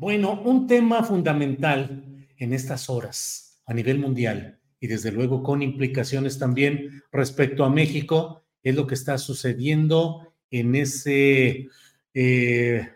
Bueno, 0.00 0.40
un 0.46 0.66
tema 0.66 1.04
fundamental 1.04 2.24
en 2.38 2.54
estas 2.54 2.88
horas 2.88 3.60
a 3.66 3.74
nivel 3.74 3.98
mundial 3.98 4.58
y 4.80 4.86
desde 4.86 5.12
luego 5.12 5.42
con 5.42 5.60
implicaciones 5.60 6.38
también 6.38 7.02
respecto 7.12 7.66
a 7.66 7.68
México 7.68 8.42
es 8.62 8.74
lo 8.74 8.86
que 8.86 8.94
está 8.94 9.18
sucediendo 9.18 10.32
en 10.50 10.74
ese 10.74 11.68
eh, 12.14 12.88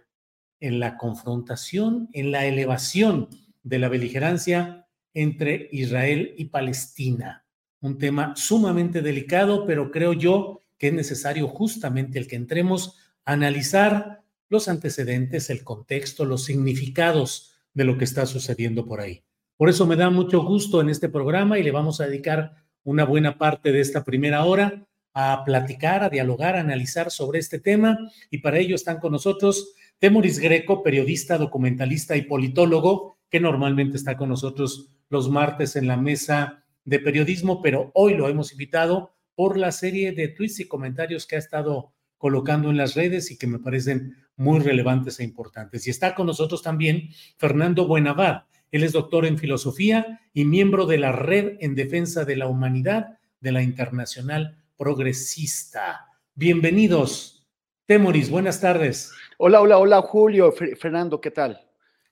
en 0.60 0.80
la 0.80 0.96
confrontación, 0.96 2.08
en 2.14 2.30
la 2.30 2.46
elevación 2.46 3.28
de 3.62 3.78
la 3.80 3.90
beligerancia 3.90 4.86
entre 5.12 5.68
Israel 5.72 6.34
y 6.38 6.46
Palestina. 6.46 7.44
Un 7.82 7.98
tema 7.98 8.32
sumamente 8.34 9.02
delicado, 9.02 9.66
pero 9.66 9.90
creo 9.90 10.14
yo 10.14 10.62
que 10.78 10.88
es 10.88 10.94
necesario 10.94 11.48
justamente 11.48 12.18
el 12.18 12.26
que 12.26 12.36
entremos 12.36 12.96
a 13.26 13.34
analizar 13.34 14.23
los 14.48 14.68
antecedentes, 14.68 15.50
el 15.50 15.64
contexto, 15.64 16.24
los 16.24 16.44
significados 16.44 17.54
de 17.72 17.84
lo 17.84 17.98
que 17.98 18.04
está 18.04 18.26
sucediendo 18.26 18.84
por 18.84 19.00
ahí. 19.00 19.24
Por 19.56 19.68
eso 19.68 19.86
me 19.86 19.96
da 19.96 20.10
mucho 20.10 20.42
gusto 20.42 20.80
en 20.80 20.88
este 20.88 21.08
programa 21.08 21.58
y 21.58 21.62
le 21.62 21.70
vamos 21.70 22.00
a 22.00 22.06
dedicar 22.06 22.56
una 22.82 23.04
buena 23.04 23.38
parte 23.38 23.72
de 23.72 23.80
esta 23.80 24.04
primera 24.04 24.44
hora 24.44 24.86
a 25.14 25.44
platicar, 25.44 26.02
a 26.02 26.10
dialogar, 26.10 26.56
a 26.56 26.60
analizar 26.60 27.10
sobre 27.10 27.38
este 27.38 27.60
tema. 27.60 27.98
Y 28.30 28.38
para 28.38 28.58
ello 28.58 28.74
están 28.74 28.98
con 28.98 29.12
nosotros 29.12 29.74
Temoris 29.98 30.38
Greco, 30.38 30.82
periodista, 30.82 31.38
documentalista 31.38 32.16
y 32.16 32.22
politólogo, 32.22 33.16
que 33.30 33.40
normalmente 33.40 33.96
está 33.96 34.16
con 34.16 34.28
nosotros 34.28 34.90
los 35.08 35.30
martes 35.30 35.76
en 35.76 35.86
la 35.86 35.96
mesa 35.96 36.64
de 36.84 36.98
periodismo, 36.98 37.62
pero 37.62 37.90
hoy 37.94 38.14
lo 38.14 38.28
hemos 38.28 38.52
invitado 38.52 39.14
por 39.34 39.56
la 39.56 39.72
serie 39.72 40.12
de 40.12 40.28
tweets 40.28 40.60
y 40.60 40.68
comentarios 40.68 41.26
que 41.26 41.36
ha 41.36 41.38
estado 41.38 41.92
colocando 42.28 42.70
en 42.70 42.78
las 42.78 42.94
redes 42.94 43.30
y 43.30 43.36
que 43.36 43.46
me 43.46 43.58
parecen 43.58 44.16
muy 44.36 44.58
relevantes 44.60 45.20
e 45.20 45.24
importantes. 45.24 45.86
Y 45.86 45.90
está 45.90 46.14
con 46.14 46.26
nosotros 46.26 46.62
también 46.62 47.10
Fernando 47.36 47.86
Buenavad. 47.86 48.44
Él 48.70 48.82
es 48.82 48.92
doctor 48.92 49.26
en 49.26 49.36
filosofía 49.36 50.22
y 50.32 50.46
miembro 50.46 50.86
de 50.86 50.96
la 50.96 51.12
Red 51.12 51.58
en 51.60 51.74
Defensa 51.74 52.24
de 52.24 52.36
la 52.36 52.46
Humanidad 52.46 53.18
de 53.40 53.52
la 53.52 53.60
Internacional 53.62 54.56
Progresista. 54.78 56.06
Bienvenidos. 56.34 57.46
Temoris, 57.84 58.30
buenas 58.30 58.58
tardes. 58.58 59.12
Hola, 59.36 59.60
hola, 59.60 59.76
hola, 59.76 60.00
Julio, 60.00 60.50
Fer- 60.50 60.78
Fernando, 60.78 61.20
¿qué 61.20 61.30
tal? 61.30 61.60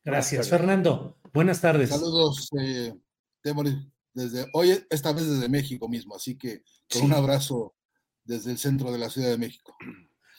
Gracias, 0.04 0.50
Fernando. 0.50 1.16
Buenas 1.32 1.62
tardes. 1.62 1.88
Saludos, 1.88 2.50
eh, 2.60 2.92
Temoris, 3.40 3.76
desde 4.12 4.44
hoy, 4.52 4.78
esta 4.90 5.14
vez 5.14 5.26
desde 5.26 5.48
México 5.48 5.88
mismo, 5.88 6.14
así 6.16 6.36
que 6.36 6.58
con 6.92 7.00
Sí. 7.00 7.06
un 7.06 7.14
abrazo 7.14 7.74
desde 8.24 8.52
el 8.52 8.58
centro 8.58 8.92
de 8.92 8.98
la 8.98 9.10
Ciudad 9.10 9.30
de 9.30 9.38
México. 9.38 9.76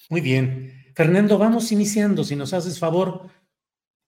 Muy 0.09 0.21
bien. 0.21 0.91
Fernando, 0.95 1.37
vamos 1.37 1.71
iniciando, 1.71 2.23
si 2.23 2.35
nos 2.35 2.53
haces 2.53 2.79
favor, 2.79 3.29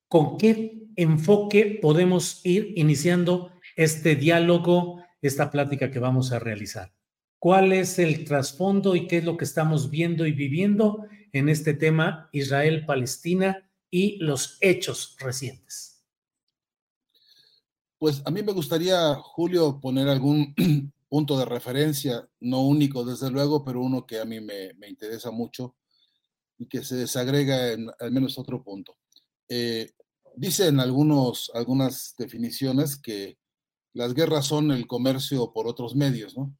¿con 0.07 0.37
qué 0.37 0.87
enfoque 0.95 1.79
podemos 1.81 2.41
ir 2.45 2.73
iniciando 2.75 3.51
este 3.75 4.15
diálogo, 4.15 5.03
esta 5.21 5.49
plática 5.49 5.91
que 5.91 5.99
vamos 5.99 6.31
a 6.31 6.39
realizar? 6.39 6.93
¿Cuál 7.39 7.73
es 7.73 7.99
el 7.99 8.23
trasfondo 8.25 8.95
y 8.95 9.07
qué 9.07 9.17
es 9.17 9.23
lo 9.23 9.37
que 9.37 9.45
estamos 9.45 9.89
viendo 9.89 10.25
y 10.25 10.31
viviendo 10.31 11.05
en 11.31 11.49
este 11.49 11.73
tema 11.73 12.29
Israel-Palestina 12.31 13.69
y 13.89 14.17
los 14.17 14.57
hechos 14.61 15.15
recientes? 15.19 16.03
Pues 17.97 18.21
a 18.25 18.31
mí 18.31 18.43
me 18.43 18.51
gustaría, 18.51 19.15
Julio, 19.15 19.79
poner 19.79 20.07
algún 20.07 20.53
punto 21.09 21.38
de 21.38 21.45
referencia, 21.45 22.27
no 22.39 22.61
único 22.61 23.03
desde 23.05 23.29
luego, 23.29 23.63
pero 23.63 23.81
uno 23.81 24.05
que 24.05 24.19
a 24.19 24.25
mí 24.25 24.39
me, 24.41 24.73
me 24.75 24.88
interesa 24.88 25.31
mucho 25.31 25.75
y 26.57 26.67
que 26.67 26.83
se 26.83 26.95
desagrega 26.95 27.73
en 27.73 27.89
al 27.99 28.11
menos 28.11 28.38
otro 28.38 28.63
punto. 28.63 28.97
Eh, 29.49 29.91
dicen 30.35 30.79
algunos, 30.79 31.51
algunas 31.53 32.16
definiciones 32.17 32.97
que 32.97 33.38
las 33.93 34.13
guerras 34.13 34.45
son 34.45 34.71
el 34.71 34.88
comercio 34.88 35.53
por 35.53 35.67
otros 35.67 35.95
medios, 35.95 36.35
¿no? 36.38 36.55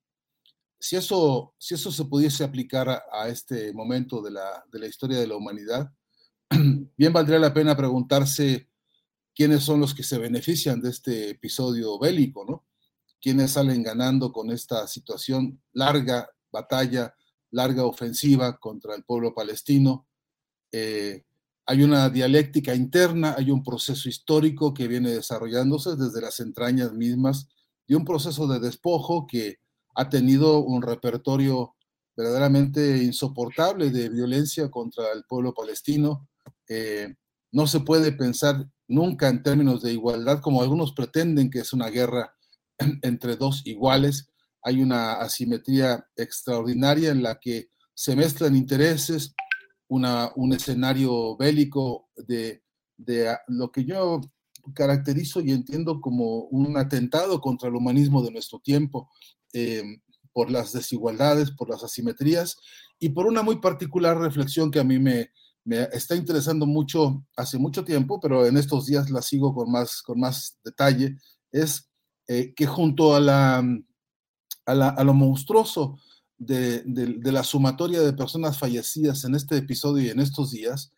Si 0.80 0.96
eso, 0.96 1.56
si 1.58 1.74
eso 1.74 1.92
se 1.92 2.06
pudiese 2.06 2.44
aplicar 2.44 2.90
a, 2.90 3.04
a 3.12 3.30
este 3.30 3.74
momento 3.74 4.22
de 4.22 4.32
la, 4.32 4.64
de 4.72 4.80
la 4.80 4.88
historia 4.88 5.18
de 5.20 5.28
la 5.28 5.36
humanidad, 5.36 5.92
bien 6.98 7.12
valdría 7.12 7.40
la 7.40 7.54
pena 7.54 7.76
preguntarse 7.76 8.70
quiénes 9.34 9.64
son 9.64 9.80
los 9.80 9.94
que 9.94 10.04
se 10.04 10.18
benefician 10.18 10.82
de 10.82 10.90
este 10.90 11.30
episodio 11.32 11.98
bélico, 12.00 12.46
¿no? 12.46 12.66
Quiénes 13.22 13.52
salen 13.52 13.84
ganando 13.84 14.32
con 14.32 14.52
esta 14.52 14.88
situación 14.88 15.62
larga, 15.74 16.30
batalla, 16.52 17.16
larga 17.52 17.86
ofensiva 17.86 18.58
contra 18.58 18.96
el 18.96 19.04
pueblo 19.04 19.34
palestino. 19.34 20.08
Eh, 20.72 21.24
hay 21.66 21.84
una 21.84 22.10
dialéctica 22.10 22.76
interna, 22.76 23.36
hay 23.38 23.50
un 23.50 23.64
proceso 23.64 24.08
histórico 24.08 24.74
que 24.74 24.88
viene 24.88 25.12
desarrollándose 25.12 25.96
desde 25.96 26.22
las 26.22 26.40
entrañas 26.40 26.94
mismas 26.94 27.48
de 27.88 27.96
un 27.96 28.06
proceso 28.06 28.48
de 28.48 28.60
despojo 28.60 29.26
que 29.26 29.58
ha 29.96 30.10
tenido 30.10 30.60
un 30.60 30.82
repertorio 30.82 31.76
verdaderamente 32.16 33.04
insoportable 33.04 33.90
de 33.90 34.10
violencia 34.10 34.70
contra 34.70 35.12
el 35.14 35.24
pueblo 35.26 35.54
palestino. 35.54 36.28
Eh, 36.68 37.16
no 37.52 37.68
se 37.68 37.80
puede 37.80 38.12
pensar 38.12 38.68
nunca 38.88 39.30
en 39.30 39.42
términos 39.42 39.82
de 39.82 39.94
igualdad, 39.94 40.42
como 40.42 40.62
algunos 40.62 40.94
pretenden 40.94 41.50
que 41.50 41.60
es 41.60 41.74
una 41.74 41.90
guerra 41.90 42.35
entre 43.02 43.36
dos 43.36 43.62
iguales. 43.66 44.30
Hay 44.62 44.82
una 44.82 45.14
asimetría 45.14 46.08
extraordinaria 46.16 47.12
en 47.12 47.24
la 47.24 47.40
que 47.40 47.70
se 47.94 48.16
mezclan 48.16 48.56
intereses, 48.56 49.34
una, 49.88 50.32
un 50.36 50.54
escenario 50.54 51.38
bélico 51.38 52.10
de, 52.16 52.64
de 52.98 53.36
lo 53.48 53.72
que 53.72 53.86
yo 53.86 54.22
caracterizo 54.74 55.42
y 55.42 55.52
entiendo 55.52 56.02
como 56.02 56.46
un 56.46 56.76
atentado 56.78 57.40
contra 57.40 57.70
el 57.70 57.76
humanismo 57.76 58.24
de 58.24 58.32
nuestro 58.32 58.60
tiempo, 58.60 59.10
eh, 59.54 59.84
por 60.34 60.52
las 60.52 60.74
desigualdades, 60.74 61.52
por 61.52 61.70
las 61.70 61.84
asimetrías 61.84 62.58
y 63.00 63.10
por 63.10 63.26
una 63.26 63.42
muy 63.42 63.62
particular 63.62 64.18
reflexión 64.18 64.70
que 64.70 64.80
a 64.80 64.84
mí 64.84 65.00
me, 65.00 65.30
me 65.64 65.84
está 65.94 66.16
interesando 66.16 66.66
mucho 66.66 67.26
hace 67.38 67.58
mucho 67.58 67.86
tiempo, 67.86 68.20
pero 68.20 68.46
en 68.46 68.58
estos 68.58 68.86
días 68.86 69.10
la 69.10 69.22
sigo 69.22 69.54
con 69.54 69.72
más, 69.72 70.02
con 70.02 70.20
más 70.20 70.58
detalle, 70.64 71.16
es 71.52 71.90
eh, 72.28 72.54
que 72.56 72.66
junto 72.66 73.16
a, 73.16 73.20
la, 73.20 73.64
a, 74.66 74.74
la, 74.74 74.90
a 74.90 75.04
lo 75.04 75.14
monstruoso 75.14 76.00
de, 76.38 76.82
de, 76.86 77.32
la 77.32 77.44
sumatoria 77.44 78.02
de 78.02 78.14
personas 78.14 78.58
fallecidas 78.58 79.24
en 79.24 79.36
este 79.36 79.58
episodio 79.58 80.06
y 80.06 80.10
en 80.10 80.20
estos 80.20 80.52
días, 80.52 80.92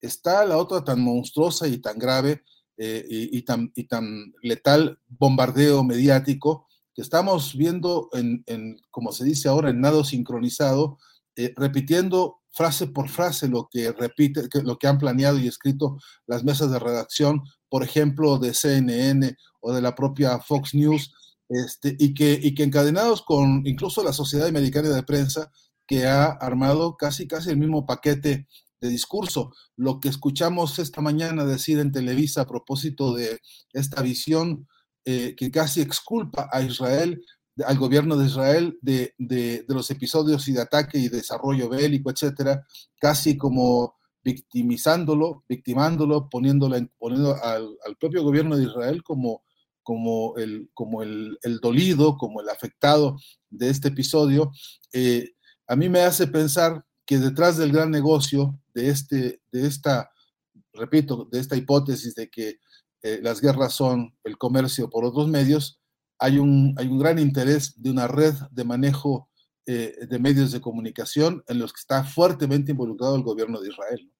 está 0.00 0.44
la 0.44 0.56
otra 0.56 0.82
tan 0.82 1.00
monstruosa 1.00 1.68
y 1.68 1.78
tan 1.78 1.98
grave 1.98 2.42
eh, 2.76 3.04
y, 3.08 3.42
tan, 3.42 3.70
y 3.74 3.84
tan 3.84 4.32
letal 4.42 4.98
bombardeo 5.06 5.84
mediático 5.84 6.66
que 6.94 7.02
estamos 7.02 7.54
viendo 7.54 8.08
en, 8.12 8.42
en 8.46 8.80
como 8.90 9.12
se 9.12 9.24
dice 9.24 9.48
ahora, 9.48 9.70
en 9.70 9.80
nado 9.80 10.02
sincronizado, 10.02 10.98
eh, 11.36 11.52
repitiendo 11.56 12.40
frase 12.50 12.86
por 12.88 13.08
frase 13.08 13.48
lo 13.48 13.68
que 13.70 13.92
repite, 13.92 14.48
lo 14.64 14.78
que 14.78 14.86
han 14.86 14.98
planeado 14.98 15.38
y 15.38 15.46
escrito 15.46 15.98
las 16.26 16.42
mesas 16.42 16.70
de 16.70 16.78
redacción 16.78 17.42
por 17.70 17.82
ejemplo, 17.82 18.38
de 18.38 18.52
CNN 18.52 19.36
o 19.60 19.72
de 19.72 19.80
la 19.80 19.94
propia 19.94 20.38
Fox 20.40 20.74
News, 20.74 21.14
este, 21.48 21.96
y, 21.98 22.12
que, 22.14 22.38
y 22.40 22.54
que 22.54 22.64
encadenados 22.64 23.22
con 23.22 23.66
incluso 23.66 24.04
la 24.04 24.12
Sociedad 24.12 24.48
Americana 24.48 24.90
de 24.90 25.02
Prensa, 25.02 25.50
que 25.86 26.06
ha 26.06 26.26
armado 26.26 26.96
casi, 26.96 27.26
casi 27.26 27.50
el 27.50 27.56
mismo 27.56 27.86
paquete 27.86 28.46
de 28.80 28.88
discurso. 28.88 29.52
Lo 29.76 30.00
que 30.00 30.08
escuchamos 30.08 30.78
esta 30.78 31.00
mañana 31.00 31.44
decir 31.44 31.78
en 31.78 31.92
Televisa 31.92 32.42
a 32.42 32.46
propósito 32.46 33.14
de 33.14 33.40
esta 33.72 34.02
visión 34.02 34.68
eh, 35.04 35.34
que 35.36 35.50
casi 35.50 35.80
exculpa 35.80 36.48
a 36.52 36.62
Israel, 36.62 37.24
al 37.64 37.78
gobierno 37.78 38.16
de 38.16 38.26
Israel, 38.26 38.78
de, 38.80 39.14
de, 39.18 39.64
los 39.68 39.90
episodios 39.90 40.46
y 40.48 40.52
de 40.52 40.62
ataque 40.62 40.98
y 40.98 41.08
desarrollo 41.08 41.68
bélico, 41.68 42.10
etcétera, 42.10 42.66
casi 42.98 43.36
como 43.36 43.96
victimizándolo, 44.22 45.44
victimándolo, 45.48 46.28
poniendo 46.28 46.66
al, 46.66 46.90
propio 47.98 48.22
gobierno 48.22 48.56
de 48.56 48.64
Israel 48.64 49.02
como 49.02 49.42
como 49.82 50.36
el, 50.36 50.70
como 50.74 51.02
el, 51.02 51.38
dolido, 51.62 52.16
como 52.16 52.40
el 52.40 52.48
afectado 52.48 53.16
de 53.48 53.70
este 53.70 53.88
episodio, 53.88 54.52
eh, 54.92 55.30
a 55.66 55.74
mí 55.74 55.88
me 55.88 56.02
hace 56.02 56.26
pensar 56.26 56.84
que 57.06 57.18
detrás 57.18 57.56
del 57.56 57.72
gran 57.72 57.90
negocio 57.90 58.60
de, 58.74 58.88
este, 58.88 59.40
de 59.50 59.66
esta, 59.66 60.10
repito, 60.72 61.28
de 61.32 61.40
esta 61.40 61.56
hipótesis 61.56 62.14
de 62.14 62.28
que 62.28 62.60
eh, 63.02 63.20
las 63.22 63.40
guerras 63.40 63.72
son 63.72 64.14
el 64.24 64.36
comercio 64.36 64.90
por 64.90 65.04
otros 65.04 65.28
medios, 65.28 65.80
hay 66.18 66.38
un, 66.38 66.74
hay 66.76 66.86
un 66.86 66.98
gran 66.98 67.18
interés 67.18 67.80
de 67.80 67.90
una 67.90 68.06
red 68.06 68.34
de 68.50 68.64
manejo 68.64 69.29
eh, 69.66 69.94
de 70.08 70.18
medios 70.18 70.52
de 70.52 70.60
comunicación 70.60 71.44
en 71.48 71.58
los 71.58 71.72
que 71.72 71.80
está 71.80 72.04
fuertemente 72.04 72.72
involucrado 72.72 73.16
el 73.16 73.22
gobierno 73.22 73.60
de 73.60 73.68
Israel. 73.68 74.10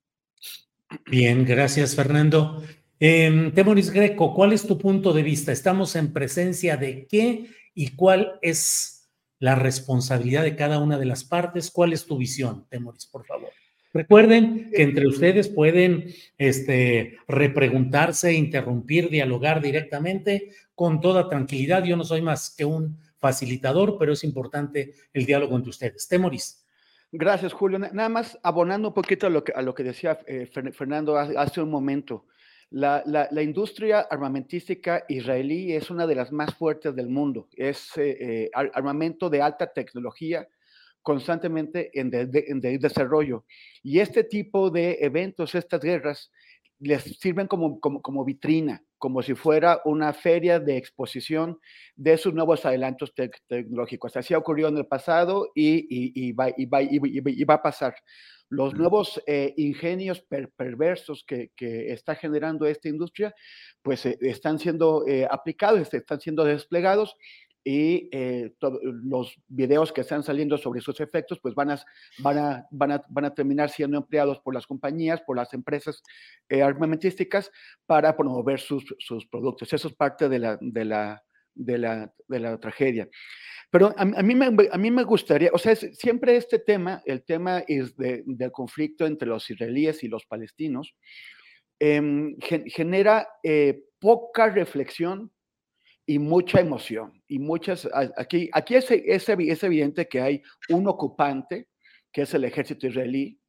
Bien, 1.10 1.44
gracias 1.44 1.94
Fernando. 1.94 2.62
Eh, 2.98 3.50
Temoris 3.54 3.90
Greco, 3.90 4.34
¿cuál 4.34 4.52
es 4.52 4.66
tu 4.66 4.76
punto 4.76 5.12
de 5.12 5.22
vista? 5.22 5.52
¿Estamos 5.52 5.96
en 5.96 6.12
presencia 6.12 6.76
de 6.76 7.06
qué 7.06 7.46
y 7.74 7.88
cuál 7.96 8.38
es 8.42 9.08
la 9.38 9.54
responsabilidad 9.54 10.42
de 10.42 10.56
cada 10.56 10.78
una 10.78 10.98
de 10.98 11.06
las 11.06 11.24
partes? 11.24 11.70
¿Cuál 11.70 11.94
es 11.94 12.04
tu 12.04 12.18
visión, 12.18 12.66
Temoris, 12.68 13.06
por 13.06 13.24
favor? 13.24 13.50
Recuerden 13.92 14.70
que 14.70 14.82
entre 14.82 15.08
ustedes 15.08 15.48
pueden 15.48 16.12
este, 16.38 17.16
repreguntarse, 17.26 18.34
interrumpir, 18.34 19.10
dialogar 19.10 19.60
directamente 19.60 20.50
con 20.74 21.00
toda 21.00 21.28
tranquilidad. 21.28 21.84
Yo 21.84 21.96
no 21.96 22.04
soy 22.04 22.22
más 22.22 22.54
que 22.54 22.64
un 22.64 22.98
facilitador, 23.20 23.96
pero 23.98 24.12
es 24.12 24.24
importante 24.24 24.94
el 25.12 25.26
diálogo 25.26 25.56
entre 25.56 25.70
ustedes. 25.70 26.08
Temoris. 26.08 26.64
Gracias, 27.12 27.52
Julio. 27.52 27.78
Nada 27.78 28.08
más 28.08 28.38
abonando 28.42 28.88
un 28.88 28.94
poquito 28.94 29.26
a 29.26 29.30
lo 29.30 29.42
que, 29.42 29.52
a 29.52 29.62
lo 29.62 29.74
que 29.74 29.82
decía 29.82 30.18
eh, 30.26 30.46
Fernando 30.46 31.16
hace 31.16 31.60
un 31.60 31.70
momento. 31.70 32.26
La, 32.70 33.02
industria 33.42 34.00
armamentística 34.00 35.04
israelí 35.08 35.72
es 35.72 35.90
una 35.90 36.06
de 36.06 36.14
las 36.14 36.30
más 36.30 36.54
fuertes 36.54 36.94
del 36.94 37.08
mundo. 37.08 37.48
Es 37.56 37.96
eh, 37.96 38.16
eh, 38.20 38.50
armamento 38.52 39.28
de 39.28 39.42
alta 39.42 39.72
tecnología 39.72 40.46
constantemente 41.02 41.90
en, 41.98 42.10
desarrollo. 42.80 43.44
Y 43.82 43.98
este 43.98 44.22
tipo 44.22 44.70
de 44.70 44.98
eventos, 45.00 45.54
estas 45.56 45.80
guerras, 45.80 46.30
les 46.78 47.02
sirven 47.02 47.48
como, 47.48 47.80
como, 47.80 48.24
vitrina, 48.24 48.84
como 49.00 49.22
si 49.22 49.34
fuera 49.34 49.80
una 49.84 50.12
feria 50.12 50.60
de 50.60 50.76
exposición 50.76 51.58
de 51.96 52.16
sus 52.16 52.32
nuevos 52.32 52.64
adelantos 52.64 53.12
tecnológicos. 53.48 54.16
Así 54.16 54.34
ha 54.34 54.38
ocurrido 54.38 54.68
en 54.68 54.76
el 54.76 54.86
pasado 54.86 55.50
y, 55.56 56.30
va, 56.32 56.50
y 56.50 57.44
va 57.44 57.54
a 57.54 57.62
pasar 57.62 57.94
los 58.50 58.74
nuevos 58.74 59.22
eh, 59.26 59.54
ingenios 59.56 60.24
perversos 60.56 61.24
que, 61.24 61.50
está 61.56 62.16
generando 62.16 62.66
esta 62.66 62.88
industria, 62.88 63.32
pues 63.80 64.04
eh, 64.04 64.18
están 64.20 64.58
siendo 64.58 65.06
eh, 65.06 65.26
aplicados, 65.30 65.94
están 65.94 66.20
siendo 66.20 66.44
desplegados 66.44 67.16
y 67.64 68.08
los 68.82 69.36
videos 69.48 69.92
que 69.92 70.00
están 70.00 70.22
saliendo 70.22 70.56
sobre 70.56 70.80
sus 70.80 71.00
efectos, 71.00 71.38
pues 71.40 71.54
van 71.54 71.70
a, 71.70 71.84
van, 72.18 72.38
a, 72.38 73.04
van, 73.08 73.24
a, 73.24 73.34
terminar 73.34 73.70
siendo 73.70 73.98
empleados 73.98 74.40
por 74.40 74.54
las 74.54 74.66
compañías, 74.66 75.20
por 75.22 75.36
las 75.36 75.52
empresas 75.52 76.02
armamentísticas 76.50 77.50
para 77.86 78.16
promover 78.16 78.60
sus, 78.60 78.84
productos. 79.30 79.72
Eso 79.72 79.88
es 79.88 79.94
parte 79.94 80.28
de 80.28 80.38
la, 80.38 80.58
de 80.60 80.84
la, 80.84 81.22
de 81.54 81.78
la, 81.78 82.12
de 82.28 82.40
la 82.40 82.58
tragedia. 82.58 83.08
Pero 83.70 83.94
a, 83.96 84.04
mí 84.04 84.34
me, 84.34 84.46
a 84.46 84.78
mí 84.78 84.90
me 84.90 85.04
gustaría, 85.04 85.50
o 85.52 85.58
sea, 85.58 85.76
siempre 85.76 86.36
este 86.36 86.58
tema, 86.58 87.02
el 87.06 87.22
tema 87.22 87.62
es 87.68 87.96
del 87.96 88.50
conflicto 88.50 89.06
entre 89.06 89.28
los 89.28 89.48
israelíes 89.48 90.02
y 90.02 90.08
los 90.08 90.26
palestinos, 90.26 90.96
em, 91.78 92.36
genera 92.40 93.28
eh, 93.44 93.84
poca 94.00 94.48
reflexión 94.48 95.30
y 96.06 96.18
mucha 96.18 96.60
emoción. 96.60 97.22
Y 97.28 97.38
muchas, 97.38 97.88
aquí, 98.16 98.50
aquí 98.52 98.74
es, 98.74 98.90
es, 98.90 99.28
es 99.28 99.64
evidente 99.64 100.08
que 100.08 100.20
hay 100.20 100.42
un 100.68 100.88
ocupante, 100.88 101.68
que 102.12 102.22
es 102.22 102.34
el 102.34 102.44
ejército 102.44 102.86
israelí, 102.86 103.40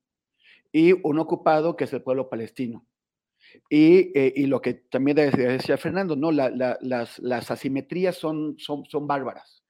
y 0.72 0.94
un 0.94 1.20
ocupado, 1.20 1.76
que 1.76 1.86
es 1.86 1.94
el 1.94 2.04
pueblo 2.04 2.30
palestino. 2.30 2.86
Y, 3.70 4.18
eh, 4.18 4.32
y, 4.36 4.46
lo 4.46 4.62
que 4.62 4.76
también 4.76 5.18
decía 5.18 5.78
Fernando, 5.78 6.16
¿no? 6.16 6.32
las, 6.32 7.20
las, 7.20 7.52
asimetrías 7.52 8.16
son, 8.16 8.56
son, 8.60 8.86
son 8.86 9.08
bárbaras 9.08 9.62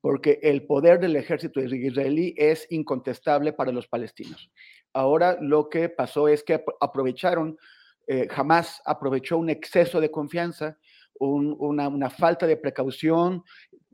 porque 0.00 0.38
el 0.42 0.64
poder 0.64 1.00
del 1.00 1.16
ejército 1.16 1.60
israelí 1.60 2.34
es 2.36 2.66
incontestable 2.70 3.52
para 3.52 3.72
los 3.72 3.88
palestinos. 3.88 4.50
Ahora 4.92 5.38
lo 5.40 5.68
que 5.68 5.88
pasó 5.88 6.28
es 6.28 6.42
que 6.42 6.64
aprovecharon, 6.80 7.58
eh, 8.06 8.28
jamás 8.30 8.80
aprovechó 8.84 9.38
un 9.38 9.50
exceso 9.50 10.00
de 10.00 10.10
confianza, 10.10 10.78
una, 11.20 12.10
falta 12.10 12.46
de 12.46 12.56
precaución 12.56 13.42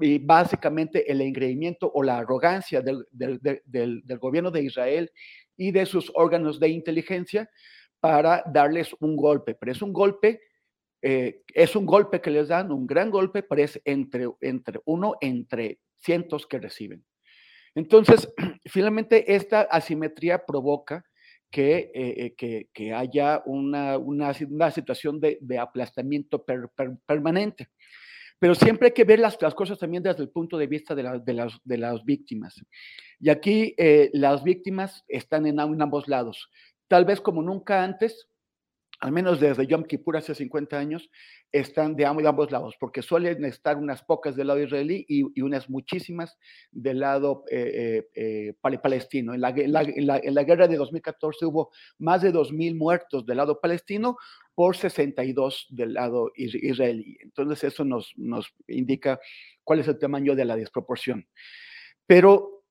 y 0.00 0.18
básicamente 0.18 1.10
el 1.10 1.20
engreimiento 1.20 1.90
o 1.92 2.02
la 2.02 2.18
arrogancia 2.18 2.82
del, 2.82 3.06
gobierno 4.18 4.50
de 4.50 4.62
Israel 4.62 5.10
y 5.56 5.70
de 5.70 5.86
sus 5.86 6.10
órganos 6.14 6.58
de 6.58 6.68
inteligencia 6.68 7.48
para 8.00 8.42
darles 8.46 8.94
un 9.00 9.16
golpe. 9.16 9.54
Pero 9.54 9.72
es 9.72 9.82
un 9.82 9.92
golpe 9.92 10.40
eh, 11.06 11.42
es 11.52 11.76
un 11.76 11.84
golpe 11.84 12.22
que 12.22 12.30
les 12.30 12.48
dan, 12.48 12.72
un 12.72 12.86
gran 12.86 13.10
golpe, 13.10 13.42
pero 13.42 13.62
es 13.62 13.78
entre, 13.84 14.26
entre 14.40 14.80
uno 14.86 15.16
entre 15.20 15.78
cientos 15.98 16.46
que 16.46 16.58
reciben. 16.58 17.04
Entonces, 17.74 18.32
finalmente, 18.64 19.34
esta 19.34 19.60
asimetría 19.62 20.46
provoca 20.46 21.04
que, 21.54 21.92
eh, 21.94 22.34
eh, 22.36 22.66
que, 22.74 22.92
haya 22.92 23.40
una, 23.46 23.96
una, 23.96 24.34
situación 24.34 25.20
de, 25.20 25.38
aplastamiento 25.56 26.44
permanente. 27.06 27.68
Pero 28.40 28.56
siempre 28.56 28.88
hay 28.88 28.92
que 28.92 29.04
ver 29.04 29.20
las, 29.20 29.40
las, 29.40 29.54
cosas 29.54 29.78
también 29.78 30.02
desde 30.02 30.24
el 30.24 30.30
punto 30.30 30.58
de 30.58 30.66
vista 30.66 30.96
de, 30.96 31.04
de, 31.24 31.32
las, 31.32 31.60
de 31.62 31.78
las, 31.78 32.04
víctimas. 32.04 32.60
Y 33.20 33.30
aquí 33.30 33.72
eh, 33.78 34.10
las 34.14 34.42
víctimas 34.42 35.04
están 35.06 35.46
en, 35.46 35.60
en 35.60 35.80
ambos 35.80 36.08
lados. 36.08 36.50
Tal 36.88 37.04
vez 37.04 37.20
como 37.20 37.40
nunca 37.40 37.84
antes, 37.84 38.26
al 39.00 39.12
menos 39.12 39.40
desde 39.40 39.66
Yom 39.66 39.84
Kippur 39.84 40.16
hace 40.16 40.34
50 40.34 40.78
años, 40.78 41.10
están 41.52 41.96
de 41.96 42.06
ambos 42.06 42.50
lados, 42.50 42.76
porque 42.78 43.02
suelen 43.02 43.44
estar 43.44 43.76
unas 43.76 44.02
pocas 44.02 44.36
del 44.36 44.48
lado 44.48 44.60
israelí 44.62 45.04
y, 45.08 45.40
unas 45.42 45.68
muchísimas 45.68 46.38
del 46.70 47.00
lado 47.00 47.44
palestino. 48.82 49.34
En 49.34 49.40
la, 49.40 49.52
guerra 49.52 50.68
de 50.68 50.76
2014 50.76 51.46
hubo 51.46 51.70
más 51.98 52.22
de 52.22 52.32
2.000 52.32 52.76
muertos 52.76 53.26
del 53.26 53.36
lado 53.36 53.60
palestino 53.60 54.16
por 54.54 54.76
62 54.76 55.66
del 55.70 55.94
lado 55.94 56.30
israelí. 56.34 57.18
Entonces 57.20 57.64
eso 57.64 57.84
nos, 57.84 58.14
indica 58.68 59.20
cuál 59.64 59.80
es 59.80 59.88
el 59.88 59.98
tamaño 59.98 60.34
de 60.34 60.44
la 60.44 60.56
desproporción. 60.56 61.26
Pero 62.06 62.64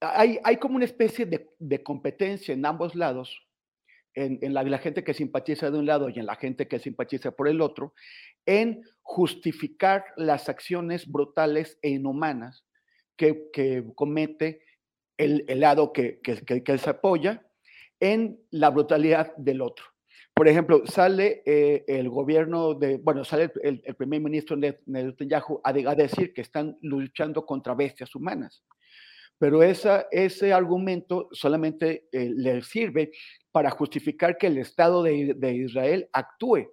hay, 0.00 0.56
como 0.60 0.76
una 0.76 0.84
especie 0.84 1.26
de 1.26 1.82
competencia 1.82 2.54
en 2.54 2.64
ambos 2.64 2.94
lados 2.94 3.43
en, 4.14 4.54
la, 4.54 4.78
gente 4.78 5.04
que 5.04 5.14
simpatiza 5.14 5.70
de 5.70 5.78
un 5.78 5.86
lado 5.86 6.08
y 6.08 6.18
en 6.18 6.26
la 6.26 6.36
gente 6.36 6.68
que 6.68 6.78
simpatiza 6.78 7.32
por 7.32 7.48
el 7.48 7.60
otro, 7.60 7.94
en 8.46 8.82
justificar 9.02 10.04
las 10.16 10.48
acciones 10.48 11.10
brutales 11.10 11.78
e 11.82 11.90
inhumanas 11.90 12.64
que, 13.16 13.84
comete 13.94 14.62
el, 15.16 15.44
lado 15.60 15.92
que, 15.92 16.20
que, 16.20 16.78
se 16.78 16.90
apoya 16.90 17.46
en 18.00 18.40
la 18.50 18.70
brutalidad 18.70 19.34
del 19.36 19.62
otro. 19.62 19.86
Por 20.34 20.48
ejemplo, 20.48 20.84
sale 20.84 21.42
eh, 21.46 21.84
el 21.86 22.08
gobierno 22.08 22.74
de, 22.74 22.96
bueno, 22.96 23.24
sale 23.24 23.52
el, 23.62 23.80
primer 23.96 24.20
ministro 24.20 24.56
Netanyahu 24.56 25.60
a, 25.62 25.70
a 25.70 25.94
decir 25.94 26.34
que 26.34 26.40
están 26.40 26.76
luchando 26.82 27.46
contra 27.46 27.74
bestias 27.74 28.14
humanas 28.14 28.64
pero 29.38 29.62
esa, 29.62 30.06
ese 30.10 30.52
argumento 30.52 31.28
solamente 31.32 32.08
eh, 32.12 32.30
le 32.34 32.62
sirve 32.62 33.12
para 33.54 33.70
justificar 33.70 34.36
que 34.36 34.48
el 34.48 34.58
Estado 34.58 35.04
de, 35.04 35.54
Israel 35.54 36.08
actúe 36.12 36.72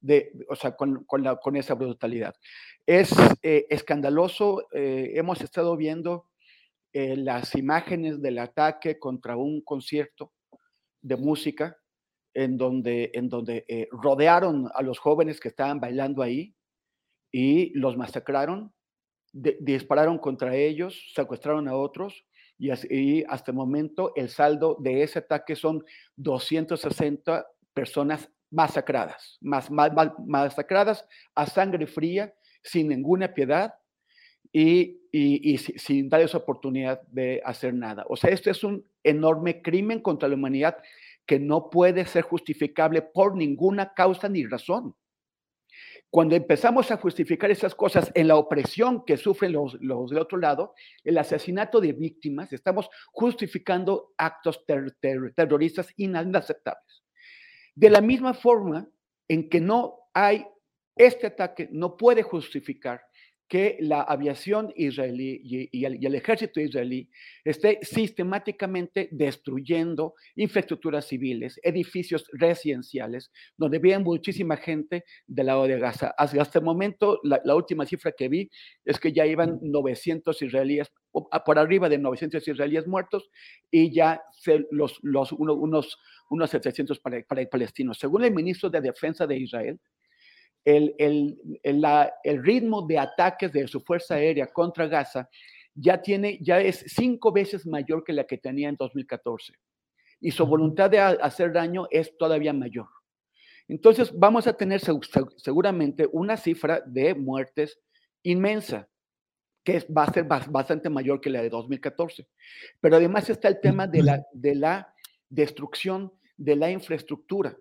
de, 0.00 0.30
o 0.48 0.54
sea, 0.54 0.76
con, 0.76 1.04
con, 1.04 1.56
esa 1.56 1.74
brutalidad. 1.74 2.36
Es 2.86 3.10
eh, 3.42 3.66
escandaloso, 3.68 4.68
eh, 4.72 5.10
hemos 5.16 5.40
estado 5.40 5.76
viendo 5.76 6.28
las 6.92 7.56
imágenes 7.56 8.22
del 8.22 8.38
ataque 8.38 8.98
contra 9.00 9.36
un 9.36 9.60
concierto 9.60 10.32
de 11.02 11.16
música 11.16 11.76
en 12.32 12.56
donde, 12.56 13.10
en 13.14 13.28
donde 13.28 13.64
eh, 13.66 13.88
rodearon 13.90 14.70
a 14.72 14.82
los 14.82 15.00
jóvenes 15.00 15.40
que 15.40 15.48
estaban 15.48 15.80
bailando 15.80 16.22
ahí 16.22 16.54
y 17.32 17.76
los 17.76 17.96
masacraron, 17.96 18.72
dispararon 19.32 20.18
contra 20.18 20.54
ellos, 20.54 21.12
secuestraron 21.12 21.66
a 21.66 21.74
otros 21.74 22.24
y, 22.60 23.24
hasta 23.24 23.50
el 23.50 23.56
momento 23.56 24.12
el 24.14 24.28
saldo 24.28 24.76
de 24.78 25.02
ese 25.02 25.20
ataque 25.20 25.56
son 25.56 25.84
260 26.16 27.46
personas 27.72 28.30
masacradas, 28.50 29.38
más, 29.40 29.70
masacradas 29.70 31.06
a 31.34 31.46
sangre 31.46 31.86
fría, 31.86 32.34
sin 32.62 32.88
ninguna 32.88 33.32
piedad 33.32 33.74
y, 34.52 35.00
y, 35.10 35.56
sin 35.58 36.08
darles 36.08 36.34
oportunidad 36.34 37.00
de 37.08 37.40
hacer 37.44 37.72
nada. 37.72 38.04
O 38.08 38.16
sea, 38.16 38.30
esto 38.30 38.50
es 38.50 38.62
un 38.62 38.84
enorme 39.02 39.62
crimen 39.62 40.00
contra 40.00 40.28
la 40.28 40.34
humanidad 40.34 40.76
que 41.24 41.38
no 41.38 41.70
puede 41.70 42.04
ser 42.04 42.22
justificable 42.24 43.00
por 43.00 43.36
ninguna 43.36 43.94
causa 43.94 44.28
ni 44.28 44.44
razón. 44.44 44.94
Cuando 46.10 46.34
empezamos 46.34 46.90
a 46.90 46.96
justificar 46.96 47.52
esas 47.52 47.74
cosas 47.74 48.10
en 48.14 48.26
la 48.26 48.36
opresión 48.36 49.04
que 49.04 49.16
sufren 49.16 49.52
los, 49.52 49.74
los 49.80 50.10
del 50.10 50.18
otro 50.18 50.38
lado, 50.38 50.74
el 51.04 51.16
asesinato 51.16 51.80
de 51.80 51.92
víctimas, 51.92 52.52
estamos 52.52 52.90
justificando 53.12 54.12
actos 54.18 54.64
terroristas 54.66 55.88
inaceptables. 55.96 57.04
De 57.76 57.90
la 57.90 58.00
misma 58.00 58.34
forma 58.34 58.88
en 59.28 59.48
que 59.48 59.60
no 59.60 60.10
hay, 60.12 60.44
este 60.96 61.28
ataque 61.28 61.68
no 61.70 61.96
puede 61.96 62.24
justificar 62.24 63.02
que 63.50 63.78
la 63.80 64.02
aviación 64.02 64.72
israelí 64.76 65.40
y, 65.72 65.84
el, 65.84 66.14
ejército 66.14 66.60
israelí 66.60 67.10
esté 67.44 67.80
sistemáticamente 67.82 69.08
destruyendo 69.10 70.14
infraestructuras 70.36 71.06
civiles, 71.06 71.58
edificios 71.64 72.24
residenciales, 72.32 73.32
donde 73.56 73.80
vive 73.80 73.98
muchísima 73.98 74.56
gente 74.56 75.04
del 75.26 75.46
lado 75.46 75.66
de 75.66 75.80
Gaza. 75.80 76.14
Hasta, 76.16 76.60
el 76.60 76.64
momento, 76.64 77.18
la, 77.24 77.56
última 77.56 77.84
cifra 77.86 78.12
que 78.12 78.28
vi 78.28 78.48
es 78.84 79.00
que 79.00 79.12
ya 79.12 79.26
iban 79.26 79.58
900 79.60 80.40
israelíes, 80.42 80.92
por 81.44 81.58
arriba 81.58 81.88
de 81.88 81.98
900 81.98 82.46
israelíes 82.46 82.86
muertos, 82.86 83.30
y 83.68 83.92
ya 83.92 84.22
los, 84.70 85.00
los, 85.02 85.32
unos, 85.32 85.98
unos 86.30 86.50
700 86.50 87.00
para, 87.00 87.20
para 87.24 87.44
palestinos. 87.46 87.98
Según 87.98 88.22
el 88.22 88.32
ministro 88.32 88.70
de 88.70 88.80
Defensa 88.80 89.26
de 89.26 89.38
Israel, 89.38 89.80
el, 90.64 90.94
el, 91.62 92.42
ritmo 92.42 92.86
de 92.86 92.98
ataques 92.98 93.52
de 93.52 93.66
su 93.66 93.80
fuerza 93.80 94.14
aérea 94.14 94.46
contra 94.46 94.86
Gaza 94.86 95.28
ya, 95.74 96.00
tiene, 96.00 96.38
ya 96.40 96.60
es 96.60 96.84
cinco 96.88 97.32
veces 97.32 97.66
mayor 97.66 98.04
que 98.04 98.12
la 98.12 98.24
que 98.24 98.38
tenía 98.38 98.68
en 98.68 98.76
2014. 98.76 99.54
Y 100.20 100.30
su 100.32 100.44
voluntad 100.44 100.90
de 100.90 100.98
hacer 100.98 101.52
daño 101.52 101.86
es 101.90 102.16
todavía 102.18 102.52
mayor. 102.52 102.88
Entonces 103.68 104.12
vamos 104.12 104.46
a 104.46 104.52
tener 104.52 104.80
seguramente 105.36 106.08
una 106.12 106.36
cifra 106.36 106.82
de 106.84 107.14
muertes 107.14 107.80
inmensa, 108.22 108.88
que 109.64 109.86
va 109.96 110.04
a 110.04 110.12
ser 110.12 110.24
bastante 110.24 110.90
mayor 110.90 111.20
que 111.20 111.30
la 111.30 111.40
de 111.40 111.48
2014. 111.48 112.26
Pero 112.80 112.96
además 112.96 113.30
está 113.30 113.48
el 113.48 113.60
tema 113.60 113.86
de 113.86 114.02
la, 114.02 114.26
de 114.32 114.54
la 114.54 114.94
destrucción 115.28 116.12
de 116.36 116.56
la 116.56 116.70
infraestructura 116.70 117.56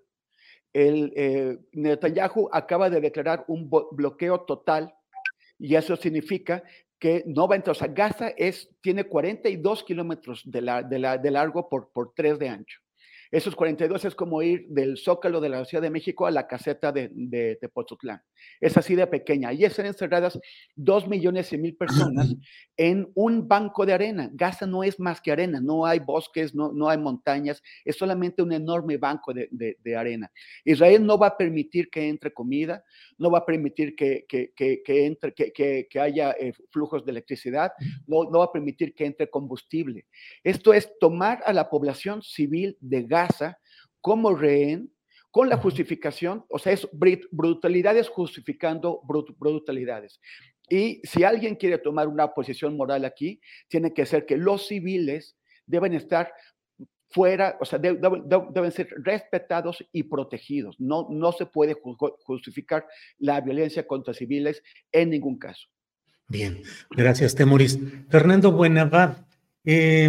el 0.74 1.14
eh, 1.16 1.58
Netanyahu 1.74 2.50
acaba 2.52 2.90
de 2.90 3.02
declarar 3.02 3.46
un 3.48 3.70
bloqueo 3.92 4.42
total 4.42 4.94
y 5.58 5.76
eso 5.76 5.96
significa 5.96 6.64
que 7.00 7.24
no 7.26 7.48
va 7.48 7.56
a 7.56 7.58
entrar. 7.58 7.76
O 7.76 7.80
sea, 7.80 7.88
Gaza 7.88 8.30
es, 8.30 8.70
tiene 8.82 9.06
42 9.06 9.84
kilómetros 9.84 10.44
de, 10.46 10.62
de, 11.22 11.32
largo 11.32 11.70
por, 11.70 11.92
por 11.92 12.14
3 12.14 12.38
de 12.38 12.50
ancho. 12.50 12.80
Esos 13.32 13.56
42 13.56 14.06
es 14.06 14.16
como 14.16 14.42
ir 14.42 14.66
del 14.70 14.98
Zócalo 14.98 15.40
de 15.40 15.50
la 15.50 15.64
Ciudad 15.64 15.84
de 15.84 15.92
México 15.92 16.26
a 16.26 16.32
la 16.32 16.48
caseta 16.48 16.92
de, 16.92 17.12
de 17.14 17.58
Tepozotlán. 17.62 18.24
Es 18.60 18.76
así 18.76 18.96
de 18.96 19.06
pequeña. 19.06 19.54
Y 19.54 19.66
están 19.66 19.86
encerradas 19.86 20.40
dos 20.76 21.08
millones 21.08 21.54
y 21.54 21.60
mil 21.60 21.76
personas 21.76 22.36
en 22.76 23.08
un 23.14 23.48
banco 23.48 23.86
de 23.86 23.94
arena. 23.94 24.32
Gaza 24.34 24.66
no 24.66 24.84
es 24.84 25.00
más 25.00 25.22
que 25.22 25.32
arena, 25.32 25.62
no 25.62 25.86
hay 25.86 26.00
bosques, 26.00 26.56
no, 26.56 26.72
no 26.72 26.90
hay 26.90 26.98
montañas, 26.98 27.62
es 27.86 27.96
solamente 27.96 28.42
un 28.42 28.52
enorme 28.52 28.98
banco 28.98 29.32
de, 29.32 29.48
de, 29.52 29.96
arena. 29.96 30.32
Israel 30.64 31.06
no 31.06 31.18
va 31.18 31.28
a 31.28 31.38
permitir 31.38 31.90
que 31.90 32.08
entre 32.08 32.34
comida, 32.34 32.84
no 33.18 33.30
va 33.30 33.40
a 33.40 33.46
permitir 33.46 33.96
que, 33.96 34.26
que, 34.28 34.54
que, 34.56 35.06
entre, 35.06 35.34
que, 35.34 36.00
haya 36.00 36.32
eh, 36.32 36.54
flujos 36.72 37.06
de 37.06 37.12
electricidad, 37.12 37.74
no, 38.08 38.24
no 38.24 38.40
va 38.40 38.46
a 38.46 38.52
permitir 38.52 38.96
que 38.96 39.06
entre 39.06 39.30
combustible. 39.30 40.08
Esto 40.44 40.74
es 40.74 40.90
tomar 41.00 41.42
a 41.46 41.54
la 41.54 41.70
población 41.70 42.22
civil 42.22 42.78
de 42.80 43.04
Gaza 43.04 43.19
como 44.02 44.36
rehén 44.36 44.92
con 45.32 45.50
la 45.50 45.58
justificación, 45.58 46.46
o 46.50 46.58
sea, 46.58 46.74
es 46.74 46.88
brutalidades 47.32 48.10
justificando 48.10 49.02
brutalidades. 49.38 50.20
Y 50.70 51.02
si 51.04 51.24
alguien 51.24 51.56
quiere 51.56 51.78
tomar 51.78 52.08
una 52.08 52.34
posición 52.34 52.76
moral 52.78 53.06
aquí, 53.06 53.40
tiene 53.68 53.94
que 53.94 54.06
ser 54.06 54.26
que 54.26 54.38
los 54.38 54.68
civiles 54.68 55.38
deben 55.66 55.94
estar 55.94 56.32
fuera, 57.12 57.58
o 57.60 57.66
sea, 57.66 57.80
deben 57.80 58.72
ser 58.72 58.88
respetados 59.04 59.84
y 59.92 60.04
protegidos. 60.04 60.80
No, 60.80 61.08
no 61.10 61.32
se 61.32 61.46
puede 61.48 61.76
justificar 62.24 62.86
la 63.18 63.42
violencia 63.42 63.86
contra 63.86 64.14
civiles 64.14 64.62
en 64.92 65.10
ningún 65.10 65.38
caso. 65.38 65.68
Bien, 66.28 66.62
gracias, 66.92 67.34
Temoris. 67.34 67.80
Fernando 68.10 68.52
Buenavad, 68.52 69.26
eh, 69.66 70.08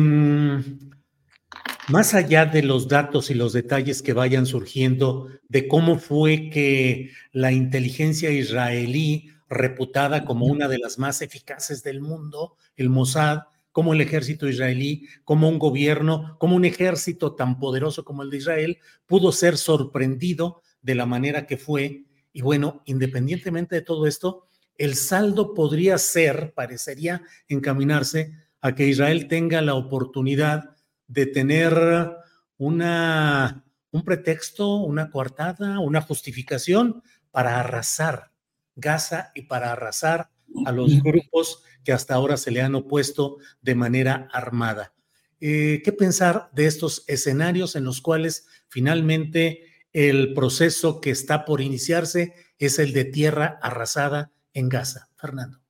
más 1.90 2.14
allá 2.14 2.46
de 2.46 2.62
los 2.62 2.86
datos 2.86 3.30
y 3.30 3.34
los 3.34 3.52
detalles 3.52 4.00
que 4.02 4.12
vayan 4.12 4.46
surgiendo 4.46 5.28
de 5.48 5.66
cómo 5.66 5.98
fue 5.98 6.48
que 6.50 7.10
la 7.32 7.52
inteligencia 7.52 8.30
israelí, 8.30 9.30
reputada 9.48 10.24
como 10.24 10.46
una 10.46 10.68
de 10.68 10.78
las 10.78 10.98
más 10.98 11.20
eficaces 11.20 11.82
del 11.82 12.00
mundo, 12.00 12.56
el 12.76 12.90
Mossad, 12.90 13.40
como 13.72 13.92
el 13.92 14.00
ejército 14.00 14.48
israelí, 14.48 15.08
como 15.24 15.48
un 15.48 15.58
gobierno, 15.58 16.36
como 16.38 16.54
un 16.54 16.64
ejército 16.64 17.34
tan 17.34 17.58
poderoso 17.58 18.04
como 18.04 18.22
el 18.22 18.30
de 18.30 18.36
Israel, 18.36 18.78
pudo 19.06 19.32
ser 19.32 19.56
sorprendido 19.56 20.62
de 20.82 20.94
la 20.94 21.06
manera 21.06 21.46
que 21.46 21.56
fue. 21.56 22.04
Y 22.32 22.42
bueno, 22.42 22.82
independientemente 22.86 23.74
de 23.74 23.82
todo 23.82 24.06
esto, 24.06 24.46
el 24.78 24.94
saldo 24.94 25.54
podría 25.54 25.98
ser, 25.98 26.52
parecería 26.54 27.22
encaminarse 27.48 28.32
a 28.60 28.74
que 28.74 28.86
Israel 28.86 29.26
tenga 29.26 29.60
la 29.60 29.74
oportunidad 29.74 30.76
de 31.10 31.26
tener 31.26 32.16
una, 32.56 33.64
un 33.90 34.04
pretexto, 34.04 34.76
una 34.76 35.10
coartada, 35.10 35.80
una 35.80 36.00
justificación 36.00 37.02
para 37.32 37.58
arrasar 37.58 38.30
Gaza 38.76 39.32
y 39.34 39.42
para 39.42 39.72
arrasar 39.72 40.30
a 40.64 40.72
los 40.72 41.02
grupos 41.02 41.62
que 41.84 41.92
hasta 41.92 42.14
ahora 42.14 42.36
se 42.36 42.50
le 42.50 42.62
han 42.62 42.76
opuesto 42.76 43.38
de 43.60 43.74
manera 43.74 44.28
armada. 44.32 44.94
Eh, 45.40 45.82
¿Qué 45.84 45.92
pensar 45.92 46.48
de 46.52 46.66
estos 46.66 47.04
escenarios 47.08 47.74
en 47.74 47.84
los 47.84 48.00
cuales 48.00 48.46
finalmente 48.68 49.64
el 49.92 50.32
proceso 50.32 51.00
que 51.00 51.10
está 51.10 51.44
por 51.44 51.60
iniciarse 51.60 52.34
es 52.58 52.78
el 52.78 52.92
de 52.92 53.04
tierra 53.04 53.58
arrasada 53.62 54.32
en 54.54 54.68
Gaza? 54.68 55.08
Fernando. 55.16 55.60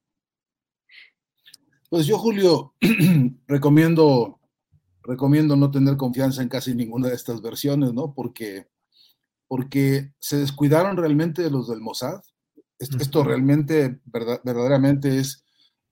Pues 1.88 2.06
yo, 2.06 2.18
Julio, 2.18 2.74
recomiendo 3.46 4.39
recomiendo 5.02 5.56
no 5.56 5.70
tener 5.70 5.96
confianza 5.96 6.42
en 6.42 6.48
casi 6.48 6.74
ninguna 6.74 7.08
de 7.08 7.14
estas 7.14 7.40
versiones, 7.40 7.92
¿no? 7.92 8.14
Porque, 8.14 8.68
porque 9.48 10.12
se 10.18 10.38
descuidaron 10.38 10.96
realmente 10.96 11.42
de 11.42 11.50
los 11.50 11.68
del 11.68 11.80
Mossad. 11.80 12.20
Esto, 12.78 13.24
realmente, 13.24 14.00
verdaderamente 14.04 15.18
es, 15.18 15.44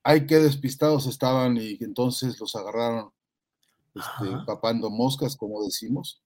hay 0.03 0.25
que 0.25 0.37
despistados 0.39 1.05
estaban 1.05 1.57
y 1.57 1.77
entonces 1.81 2.39
los 2.39 2.55
agarraron 2.55 3.11
este, 3.93 4.45
papando 4.45 4.89
moscas, 4.89 5.35
como 5.35 5.63
decimos. 5.63 6.23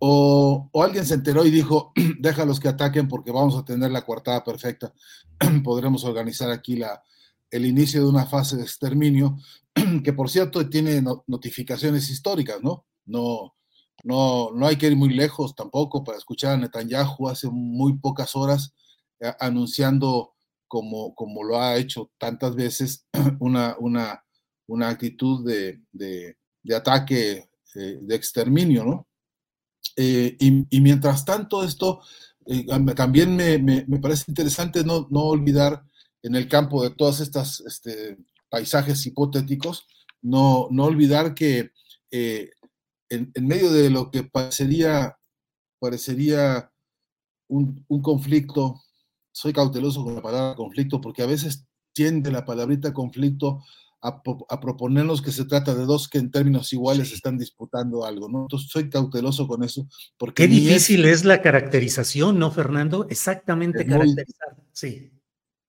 O, 0.00 0.68
o, 0.72 0.82
alguien 0.82 1.06
se 1.06 1.14
enteró 1.14 1.44
y 1.44 1.50
dijo, 1.52 1.92
déjalos 2.18 2.58
que 2.58 2.68
ataquen 2.68 3.06
porque 3.06 3.30
vamos 3.30 3.54
a 3.56 3.64
tener 3.64 3.92
la 3.92 4.04
coartada 4.04 4.42
perfecta, 4.42 4.92
podremos 5.62 6.04
organizar 6.04 6.50
aquí 6.50 6.74
la, 6.74 7.04
el 7.52 7.66
inicio 7.66 8.00
de 8.00 8.08
una 8.08 8.26
fase 8.26 8.56
de 8.56 8.62
exterminio, 8.62 9.38
que 10.02 10.12
por 10.12 10.30
cierto 10.30 10.68
tiene 10.68 11.02
notificaciones 11.26 12.10
históricas, 12.10 12.60
¿no? 12.62 12.86
No, 13.04 13.54
no, 14.04 14.50
no 14.52 14.66
hay 14.66 14.76
que 14.76 14.86
ir 14.86 14.96
muy 14.96 15.10
lejos 15.10 15.54
tampoco 15.54 16.02
para 16.02 16.18
escuchar 16.18 16.54
a 16.54 16.56
Netanyahu 16.56 17.28
hace 17.28 17.48
muy 17.50 17.98
pocas 17.98 18.34
horas 18.34 18.74
eh, 19.20 19.32
anunciando, 19.38 20.34
como, 20.66 21.14
como 21.14 21.44
lo 21.44 21.60
ha 21.60 21.76
hecho 21.76 22.10
tantas 22.18 22.54
veces, 22.56 23.06
una, 23.38 23.76
una, 23.78 24.24
una 24.66 24.88
actitud 24.88 25.46
de, 25.46 25.82
de, 25.92 26.74
ataque, 26.74 27.50
eh, 27.74 27.98
de 28.00 28.14
exterminio, 28.14 28.84
¿no? 28.84 29.06
Eh, 29.96 30.38
y, 30.40 30.80
mientras 30.80 31.24
tanto, 31.24 31.64
esto 31.64 32.00
también 32.96 33.36
me, 33.36 33.58
me, 33.58 33.84
me, 33.86 33.98
parece 33.98 34.24
interesante 34.28 34.84
no, 34.84 35.06
no 35.10 35.20
olvidar 35.24 35.84
en 36.22 36.34
el 36.34 36.48
campo 36.48 36.82
de 36.82 36.90
todos 36.90 37.20
estos 37.20 37.60
este, 37.66 38.18
paisajes 38.48 39.04
hipotéticos, 39.06 39.86
no, 40.20 40.68
no 40.70 40.84
olvidar 40.84 41.34
que 41.34 41.70
eh, 42.10 42.50
en, 43.08 43.30
medio 43.46 43.72
de 43.72 43.90
lo 43.90 44.10
que 44.10 44.22
parecería 44.22 45.16
parecería 45.78 46.70
un, 47.48 47.84
un 47.88 48.02
conflicto. 48.02 48.80
Soy 49.32 49.52
cauteloso 49.52 50.04
con 50.04 50.14
la 50.14 50.22
palabra 50.22 50.54
conflicto 50.54 51.00
porque 51.00 51.22
a 51.22 51.26
veces 51.26 51.64
tiende 51.92 52.30
la 52.30 52.44
palabrita 52.44 52.92
conflicto 52.92 53.62
a, 54.02 54.60
proponernos 54.60 55.22
que 55.22 55.30
se 55.30 55.44
trata 55.44 55.74
de 55.74 55.84
dos 55.84 56.08
que 56.08 56.18
en 56.18 56.32
términos 56.32 56.72
iguales 56.72 57.12
están 57.12 57.38
disputando 57.38 58.04
algo, 58.04 58.28
¿no? 58.28 58.42
Entonces 58.42 58.68
soy 58.68 58.90
cauteloso 58.90 59.46
con 59.46 59.62
eso. 59.62 59.86
Porque 60.18 60.42
Qué 60.42 60.48
difícil 60.48 61.04
es, 61.04 61.24
la 61.24 61.40
caracterización, 61.40 62.38
¿no, 62.38 62.50
Fernando? 62.50 63.06
Exactamente 63.08 63.86
caracterizar, 63.86 64.56
sí. 64.72 65.12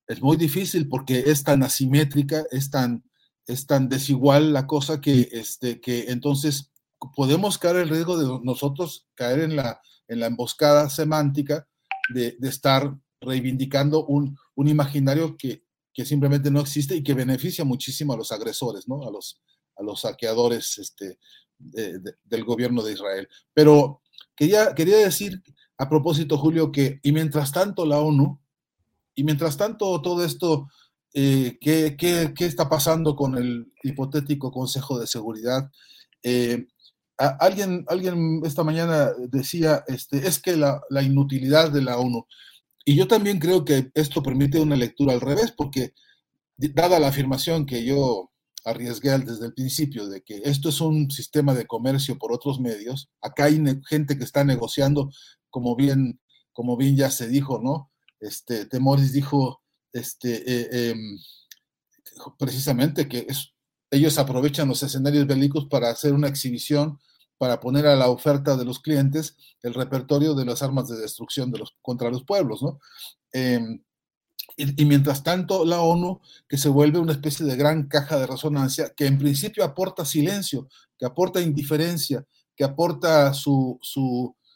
Es 0.06 0.20
muy 0.20 0.36
difícil 0.36 0.88
porque 0.88 1.24
es 1.26 1.44
tan 1.44 1.62
asimétrica, 1.62 2.44
es 2.50 2.70
tan, 2.70 3.04
es 3.46 3.66
tan 3.66 3.88
desigual 3.88 4.52
la 4.52 4.66
cosa 4.66 5.00
que, 5.00 5.28
este, 5.32 5.80
que 5.80 6.10
entonces 6.10 6.72
podemos 7.14 7.58
caer 7.58 7.76
el 7.76 7.88
riesgo 7.88 8.18
de 8.18 8.40
nosotros 8.44 9.06
caer 9.14 9.40
en 9.40 9.56
la, 9.56 9.80
en 10.08 10.20
la 10.20 10.26
emboscada 10.26 10.88
semántica 10.90 11.66
de, 12.12 12.36
de 12.38 12.48
estar 12.48 12.96
reivindicando 13.20 14.04
un, 14.06 14.36
un 14.54 14.68
imaginario 14.68 15.36
que, 15.36 15.64
que 15.92 16.04
simplemente 16.04 16.50
no 16.50 16.60
existe 16.60 16.96
y 16.96 17.02
que 17.02 17.14
beneficia 17.14 17.64
muchísimo 17.64 18.12
a 18.12 18.16
los 18.16 18.32
agresores, 18.32 18.88
¿no? 18.88 19.06
A 19.06 19.10
los, 19.10 19.40
a 19.76 19.82
los 19.82 20.00
saqueadores 20.00 20.78
este, 20.78 21.18
del 21.58 22.44
gobierno 22.44 22.82
de 22.82 22.92
Israel. 22.92 23.28
Pero 23.52 24.02
quería, 24.36 24.74
quería 24.74 24.98
decir 24.98 25.42
a 25.78 25.88
propósito, 25.88 26.36
Julio, 26.38 26.70
que 26.70 27.00
y 27.02 27.12
mientras 27.12 27.52
tanto 27.52 27.86
la 27.86 28.00
ONU, 28.00 28.40
y 29.14 29.24
mientras 29.24 29.56
tanto 29.56 30.00
todo 30.02 30.24
esto, 30.24 30.68
eh, 31.12 31.58
¿qué, 31.60 31.96
qué, 31.96 32.32
qué, 32.36 32.46
está 32.46 32.68
pasando 32.68 33.14
con 33.14 33.36
el 33.36 33.72
hipotético 33.82 34.50
Consejo 34.50 34.98
de 34.98 35.06
Seguridad? 35.06 35.70
Eh, 36.22 36.66
alguien, 37.16 37.84
alguien 37.88 38.40
esta 38.44 38.64
mañana 38.64 39.10
decía, 39.28 39.84
este, 39.86 40.26
es 40.26 40.40
que 40.40 40.56
la, 40.56 40.80
la 40.90 41.02
inutilidad 41.02 41.70
de 41.70 41.82
la 41.82 41.98
ONU. 41.98 42.26
Y 42.84 42.96
yo 42.96 43.06
también 43.08 43.38
creo 43.38 43.64
que 43.64 43.90
esto 43.94 44.22
permite 44.22 44.60
una 44.60 44.76
lectura 44.76 45.14
al 45.14 45.20
revés, 45.20 45.52
porque 45.56 45.94
dada 46.56 46.98
la 46.98 47.08
afirmación 47.08 47.66
que 47.66 47.84
yo 47.84 48.30
arriesgué 48.64 49.16
desde 49.18 49.46
el 49.46 49.54
principio 49.54 50.08
de 50.08 50.22
que 50.22 50.42
esto 50.44 50.70
es 50.70 50.80
un 50.80 51.10
sistema 51.10 51.54
de 51.54 51.66
comercio 51.66 52.18
por 52.18 52.32
otros 52.32 52.60
medios, 52.60 53.10
acá 53.20 53.44
hay 53.44 53.62
gente 53.88 54.16
que 54.16 54.24
está 54.24 54.44
negociando, 54.44 55.10
como 55.50 55.76
bien, 55.76 56.20
como 56.52 56.76
bien 56.76 56.96
ya 56.96 57.10
se 57.10 57.28
dijo, 57.28 57.60
¿no? 57.62 57.90
Este, 58.24 58.66
Temoris 58.66 59.12
dijo 59.12 59.62
este, 59.92 60.42
eh, 60.46 60.90
em, 60.90 61.18
precisamente 62.38 63.08
que 63.08 63.26
ellos 63.90 64.18
aprovechan 64.18 64.68
los 64.68 64.82
escenarios 64.82 65.26
bélicos 65.26 65.66
para 65.66 65.90
hacer 65.90 66.14
una 66.14 66.28
exhibición 66.28 66.98
para 67.36 67.60
poner 67.60 67.86
a 67.86 67.96
la 67.96 68.08
oferta 68.08 68.56
de 68.56 68.64
los 68.64 68.80
clientes 68.80 69.36
el 69.62 69.74
repertorio 69.74 70.34
de 70.34 70.44
las 70.46 70.62
armas 70.62 70.88
de 70.88 70.96
destrucción 70.96 71.52
contra 71.82 72.10
los 72.10 72.24
pueblos, 72.24 72.62
¿no? 72.62 72.80
Em, 73.32 73.82
y, 74.56 74.84
mientras 74.84 75.22
tanto, 75.22 75.64
la 75.64 75.80
ONU, 75.80 76.20
que 76.48 76.56
se 76.58 76.68
vuelve 76.68 77.00
una 77.00 77.12
especie 77.12 77.44
de 77.44 77.56
gran 77.56 77.88
caja 77.88 78.18
de 78.18 78.26
resonancia, 78.26 78.94
que 78.96 79.06
en 79.06 79.18
principio 79.18 79.64
aporta 79.64 80.04
silencio, 80.04 80.68
que 80.98 81.06
aporta 81.06 81.40
indiferencia, 81.40 82.24
que 82.56 82.64
aporta 82.64 83.34
su, 83.34 83.78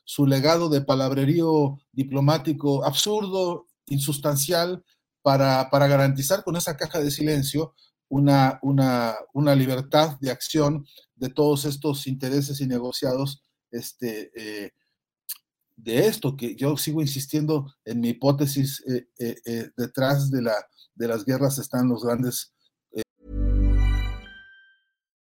su 0.09 0.27
legado 0.27 0.71
de 0.71 0.81
palabrerío 0.81 1.79
diplomático 1.93 2.83
absurdo, 2.83 3.67
insustancial, 3.89 4.83
para, 5.21 5.69
para 5.69 5.87
garantizar 5.87 6.45
con 6.45 6.57
esa 6.57 6.79
caja 6.79 7.01
de 7.01 7.11
silencio 7.11 7.75
una, 8.09 8.59
una, 8.63 9.17
una 9.35 9.55
libertad 9.55 10.19
de 10.19 10.31
acción 10.31 10.87
de 11.15 11.29
todos 11.29 11.67
estos 11.67 12.07
intereses 12.07 12.63
y 12.63 12.67
negociados 12.67 13.43
este, 13.71 14.31
eh, 14.35 14.71
de 15.77 16.07
esto, 16.07 16.39
que 16.39 16.57
yo 16.57 16.79
sigo 16.79 17.03
insistiendo 17.03 17.71
en 17.85 18.01
mi 18.01 18.09
hipótesis, 18.09 18.83
eh, 18.89 19.09
eh, 19.19 19.69
detrás 19.77 20.31
de, 20.31 20.41
la, 20.41 20.55
de 20.95 21.07
las 21.07 21.27
guerras 21.27 21.59
están 21.59 21.87
los 21.87 22.03
grandes. 22.03 22.55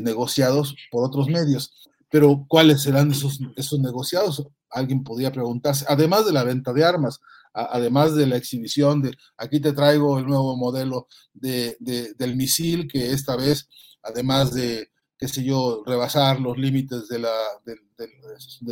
Negociados 0.00 0.74
por 0.90 1.04
otros 1.04 1.28
medios. 1.28 1.70
Pero, 2.08 2.46
¿cuáles 2.48 2.80
serán 2.80 3.10
esos, 3.10 3.38
negociados? 3.78 4.42
Alguien 4.70 5.04
podría 5.04 5.30
preguntarse. 5.30 5.84
Además 5.86 6.24
de 6.24 6.32
la 6.32 6.44
venta 6.44 6.72
de 6.72 6.82
armas, 6.82 7.20
además 7.52 8.14
de 8.14 8.26
la 8.26 8.36
exhibición 8.36 9.02
de, 9.02 9.14
aquí 9.36 9.60
te 9.60 9.74
traigo 9.74 10.18
el 10.18 10.24
nuevo 10.24 10.56
modelo 10.56 11.08
de, 11.34 11.76
del 12.16 12.34
misil, 12.34 12.88
que 12.90 13.12
esta 13.12 13.36
vez, 13.36 13.68
además 14.02 14.54
de, 14.54 14.92
qué 15.18 15.28
sé 15.28 15.44
yo, 15.44 15.82
rebasar 15.84 16.40
los 16.40 16.56
límites 16.56 17.08
de 17.08 17.18
la, 17.18 17.36
de, 17.66 17.76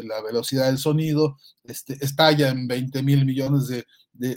la 0.05 0.23
velocidad 0.23 0.69
del 0.69 0.79
sonido, 0.79 1.37
este, 1.65 1.99
estalla 2.03 2.49
en 2.49 2.67
20 2.67 3.03
mil 3.03 3.27
millones 3.27 3.69
de, 3.69 3.85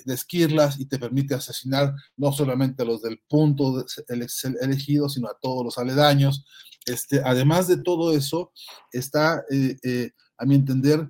esquirlas 0.05 0.79
y 0.79 0.85
te 0.85 0.99
permite 0.99 1.35
asesinar 1.35 1.93
no 2.15 2.31
solamente 2.31 2.83
a 2.83 2.85
los 2.85 3.01
del 3.01 3.19
punto 3.27 3.85
elegido, 4.61 5.09
sino 5.09 5.27
a 5.27 5.37
todos 5.41 5.65
los 5.65 5.77
aledaños. 5.77 6.45
Este, 6.85 7.21
además 7.23 7.67
de 7.67 7.77
todo 7.77 8.15
eso, 8.15 8.51
está, 8.91 9.43
eh, 9.51 9.77
eh, 9.83 10.11
a 10.37 10.45
mi 10.45 10.55
entender, 10.55 11.09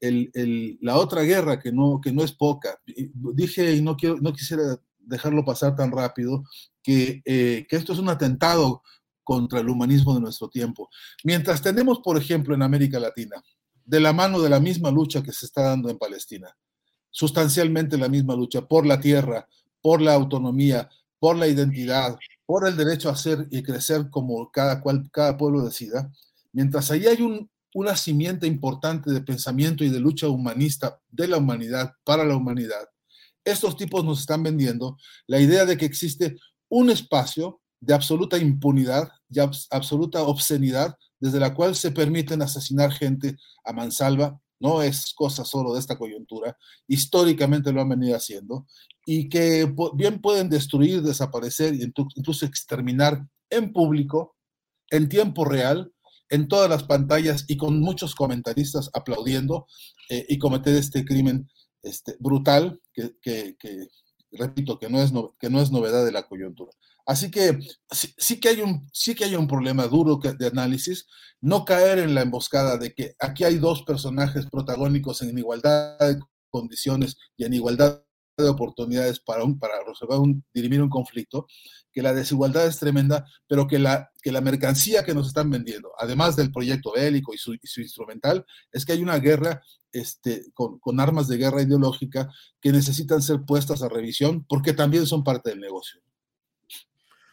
la 0.00 0.96
otra 0.96 1.22
guerra, 1.22 1.58
que 1.58 1.72
no, 1.72 2.00
que 2.02 2.12
no 2.12 2.22
es 2.24 2.32
poca. 2.32 2.80
Dije, 3.34 3.74
y 3.74 3.82
no, 3.82 3.96
quiero, 3.96 4.16
no 4.16 4.32
quisiera 4.32 4.80
dejarlo 4.98 5.44
pasar 5.44 5.76
tan 5.76 5.92
rápido, 5.92 6.44
que, 6.82 7.20
eh, 7.24 7.66
que 7.68 7.76
esto 7.76 7.92
es 7.92 7.98
un 7.98 8.08
atentado 8.08 8.82
contra 9.22 9.60
el 9.60 9.68
humanismo 9.68 10.14
de 10.14 10.20
nuestro 10.20 10.48
tiempo. 10.48 10.88
Mientras 11.24 11.60
tenemos, 11.60 12.00
por 12.00 12.16
ejemplo, 12.16 12.54
en 12.54 12.62
América 12.62 12.98
Latina, 12.98 13.42
de 13.84 14.00
la 14.00 14.12
mano 14.12 14.40
de 14.40 14.48
la 14.48 14.60
misma 14.60 14.90
lucha 14.90 15.22
que 15.22 15.32
se 15.32 15.46
está 15.46 15.62
dando 15.62 15.90
en 15.90 15.98
Palestina, 15.98 16.56
sustancialmente 17.10 17.98
la 17.98 18.08
misma 18.08 18.34
lucha 18.34 18.62
por 18.62 18.86
la 18.86 19.00
tierra, 19.00 19.48
por 19.80 20.00
la 20.00 20.14
autonomía, 20.14 20.88
por 21.18 21.36
la 21.36 21.46
identidad, 21.48 22.16
por 22.46 22.66
el 22.66 22.76
derecho 22.76 23.10
a 23.10 23.16
ser 23.16 23.46
y 23.50 23.62
crecer 23.62 24.10
como 24.10 24.50
cada, 24.50 24.80
cual, 24.80 25.08
cada 25.12 25.36
pueblo 25.36 25.62
decida, 25.62 26.10
mientras 26.52 26.90
ahí 26.90 27.06
hay 27.06 27.22
un, 27.22 27.50
una 27.74 27.96
simiente 27.96 28.46
importante 28.46 29.10
de 29.10 29.20
pensamiento 29.20 29.84
y 29.84 29.90
de 29.90 30.00
lucha 30.00 30.28
humanista 30.28 30.98
de 31.08 31.28
la 31.28 31.38
humanidad 31.38 31.92
para 32.04 32.24
la 32.24 32.36
humanidad, 32.36 32.88
estos 33.44 33.76
tipos 33.76 34.04
nos 34.04 34.20
están 34.20 34.42
vendiendo 34.42 34.98
la 35.26 35.40
idea 35.40 35.64
de 35.64 35.76
que 35.76 35.86
existe 35.86 36.36
un 36.68 36.90
espacio 36.90 37.60
de 37.80 37.94
absoluta 37.94 38.36
impunidad 38.38 39.10
y 39.30 39.40
absoluta 39.40 40.22
obscenidad 40.22 40.96
desde 41.18 41.40
la 41.40 41.54
cual 41.54 41.74
se 41.74 41.90
permiten 41.90 42.42
asesinar 42.42 42.92
gente 42.92 43.36
a 43.64 43.72
mansalva. 43.72 44.40
No 44.60 44.82
es 44.82 45.12
cosa 45.14 45.44
solo 45.44 45.72
de 45.72 45.80
esta 45.80 45.98
coyuntura, 45.98 46.56
históricamente 46.86 47.72
lo 47.72 47.80
han 47.80 47.88
venido 47.88 48.16
haciendo, 48.16 48.66
y 49.04 49.28
que 49.28 49.72
bien 49.94 50.20
pueden 50.20 50.48
destruir, 50.48 51.02
desaparecer 51.02 51.74
y 51.74 51.82
incluso 51.82 52.46
exterminar 52.46 53.26
en 53.48 53.72
público, 53.72 54.36
en 54.90 55.08
tiempo 55.08 55.44
real, 55.44 55.92
en 56.28 56.46
todas 56.46 56.70
las 56.70 56.84
pantallas 56.84 57.44
y 57.48 57.56
con 57.56 57.80
muchos 57.80 58.14
comentaristas 58.14 58.90
aplaudiendo 58.94 59.66
eh, 60.08 60.24
y 60.28 60.38
cometer 60.38 60.74
este 60.76 61.04
crimen 61.04 61.50
este, 61.82 62.16
brutal 62.20 62.80
que, 62.92 63.16
repito, 64.30 64.78
que 64.78 64.88
no, 64.88 65.02
es 65.02 65.12
que 65.38 65.50
no 65.50 65.60
es 65.60 65.72
novedad 65.72 66.04
de 66.04 66.12
la 66.12 66.28
coyuntura. 66.28 66.70
Así 67.10 67.28
que 67.28 67.58
sí, 67.90 68.38
que 68.38 68.50
hay 68.50 68.60
un, 68.60 68.88
sí 68.92 69.16
que 69.16 69.24
hay 69.24 69.34
un 69.34 69.48
problema 69.48 69.88
duro 69.88 70.20
de 70.20 70.46
análisis, 70.46 71.08
no 71.40 71.64
caer 71.64 71.98
en 71.98 72.14
la 72.14 72.22
emboscada 72.22 72.76
de 72.76 72.94
que 72.94 73.16
aquí 73.18 73.42
hay 73.42 73.58
dos 73.58 73.82
personajes 73.82 74.46
protagónicos 74.46 75.20
en 75.22 75.36
igualdad 75.36 75.98
de 75.98 76.20
condiciones 76.50 77.16
y 77.36 77.44
en 77.46 77.54
igualdad 77.54 78.04
de 78.38 78.48
oportunidades 78.48 79.18
para, 79.18 79.42
un, 79.42 79.58
para 79.58 79.82
resolver 79.84 80.20
un, 80.20 80.44
dirimir 80.54 80.80
un 80.80 80.88
conflicto, 80.88 81.48
que 81.90 82.00
la 82.00 82.14
desigualdad 82.14 82.68
es 82.68 82.78
tremenda, 82.78 83.26
pero 83.48 83.66
que 83.66 83.80
la, 83.80 84.12
que 84.22 84.30
la 84.30 84.40
mercancía 84.40 85.04
que 85.04 85.12
nos 85.12 85.26
están 85.26 85.50
vendiendo, 85.50 85.90
además 85.98 86.36
del 86.36 86.52
proyecto 86.52 86.92
bélico 86.92 87.34
y 87.34 87.38
su, 87.38 87.54
instrumental, 87.80 88.46
es 88.70 88.84
que 88.84 88.92
hay 88.92 89.02
una 89.02 89.18
guerra 89.18 89.60
este, 89.90 90.44
con, 90.54 90.78
con, 90.78 91.00
armas 91.00 91.26
de 91.26 91.38
guerra 91.38 91.62
ideológica 91.62 92.30
que 92.60 92.70
necesitan 92.70 93.20
ser 93.20 93.40
puestas 93.44 93.82
a 93.82 93.88
revisión 93.88 94.46
porque 94.48 94.74
también 94.74 95.08
son 95.08 95.24
parte 95.24 95.50
del 95.50 95.58
negocio. 95.58 96.00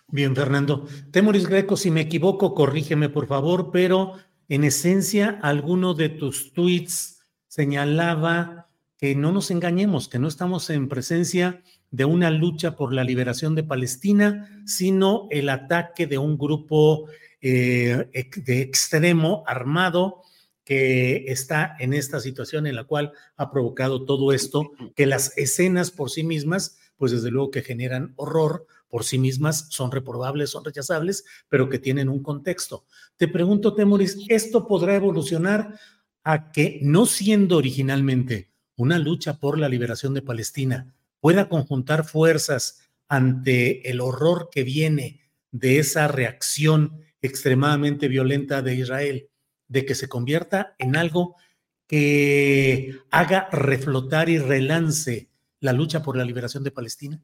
Bien, 0.10 0.34
Fernando. 0.36 0.88
Temoris 1.12 1.48
Greco, 1.48 1.76
si 1.76 1.91
me 1.91 2.00
equivoco, 2.00 2.54
corrígeme 2.56 3.10
por 3.10 3.28
favor, 3.28 3.72
pero 3.74 4.13
en 4.48 4.63
esencia, 4.63 5.38
alguno 5.41 5.93
de 5.96 6.08
tus 6.08 6.54
tweets 6.54 7.26
señalaba 7.50 8.70
que 8.98 9.15
no 9.15 9.34
nos 9.34 9.52
engañemos, 9.52 10.08
que 10.08 10.17
no 10.17 10.30
estamos 10.30 10.70
en 10.70 10.88
presencia 10.88 11.62
de 11.91 12.06
una 12.06 12.32
lucha 12.32 12.78
por 12.78 12.93
la 12.93 13.04
liberación 13.04 13.54
de 13.54 13.63
Palestina, 13.63 14.63
sino 14.65 15.28
el 15.30 15.50
ataque 15.50 16.08
de 16.08 16.17
un 16.17 16.38
grupo 16.38 17.08
eh, 17.41 18.10
de 18.38 18.62
extremo 18.62 19.43
armado 19.46 20.22
que 20.63 21.26
está 21.28 21.76
en 21.80 21.93
esta 21.93 22.22
situación 22.22 22.65
en 22.65 22.76
la 22.76 22.86
cual 22.86 23.12
ha 23.36 23.52
provocado 23.52 24.06
todo 24.06 24.32
esto, 24.32 24.72
que 24.96 25.06
las 25.06 25.38
escenas 25.38 25.91
por 25.91 26.10
sí 26.10 26.24
mismas, 26.24 26.78
pues 26.96 27.12
desde 27.12 27.30
luego 27.30 27.52
que 27.52 27.62
generan 27.62 28.13
horror, 28.15 28.65
por 28.89 29.04
sí 29.04 29.17
mismas 29.17 29.67
son 29.69 29.91
reprobables, 29.91 30.50
son 30.50 30.63
rechazables, 30.63 31.26
pero 31.50 31.69
que 31.69 31.80
tienen 31.80 32.10
un 32.10 32.23
contexto. 32.23 32.86
Te 33.17 33.28
pregunto, 33.28 33.73
Temoris, 33.73 34.17
¿esto 34.30 34.67
podrá 34.67 34.95
evolucionar 34.95 35.80
a 36.23 36.52
que, 36.52 36.80
no 36.82 37.06
siendo 37.06 37.58
originalmente 37.58 38.52
una 38.76 39.00
lucha 39.00 39.39
por 39.39 39.58
la 39.58 39.69
liberación 39.69 40.13
de 40.13 40.21
Palestina 40.21 40.93
pueda 41.19 41.50
conjuntar 41.50 42.06
fuerzas 42.06 42.82
ante 43.10 43.89
el 43.89 44.02
horror 44.02 44.50
que 44.52 44.63
viene 44.63 45.21
de 45.52 45.80
esa 45.80 46.08
reacción 46.08 47.02
extremadamente 47.21 48.08
violenta 48.08 48.62
de 48.62 48.76
Israel, 48.76 49.30
de 49.67 49.86
que 49.86 49.95
se 49.95 50.08
convierta 50.08 50.76
en 50.78 50.95
algo 50.95 51.36
que 51.88 53.00
haga 53.10 53.50
reflotar 53.52 54.30
y 54.30 54.38
relance 54.38 55.30
la 55.60 55.73
lucha 55.73 56.04
por 56.04 56.17
la 56.17 56.26
liberación 56.26 56.63
de 56.63 56.71
Palestina? 56.71 57.23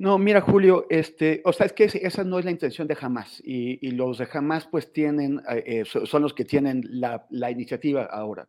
No, 0.00 0.16
mira, 0.16 0.40
Julio, 0.40 0.86
este, 0.88 1.42
o 1.44 1.52
sea, 1.52 1.66
es 1.66 1.74
que 1.74 1.84
esa 1.84 2.24
no 2.24 2.38
es 2.38 2.46
la 2.46 2.50
intención 2.50 2.88
de 2.88 2.96
Hamas 2.98 3.38
y, 3.44 3.90
los 3.90 4.16
de 4.16 4.26
Hamas 4.32 4.66
pues 4.66 4.94
tienen, 4.94 5.42
eh, 5.50 5.82
eh, 5.82 5.84
son 5.84 6.22
los 6.22 6.32
que 6.32 6.46
tienen 6.46 6.82
la, 6.88 7.50
iniciativa 7.50 8.04
ahora 8.04 8.48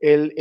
el, 0.00 0.34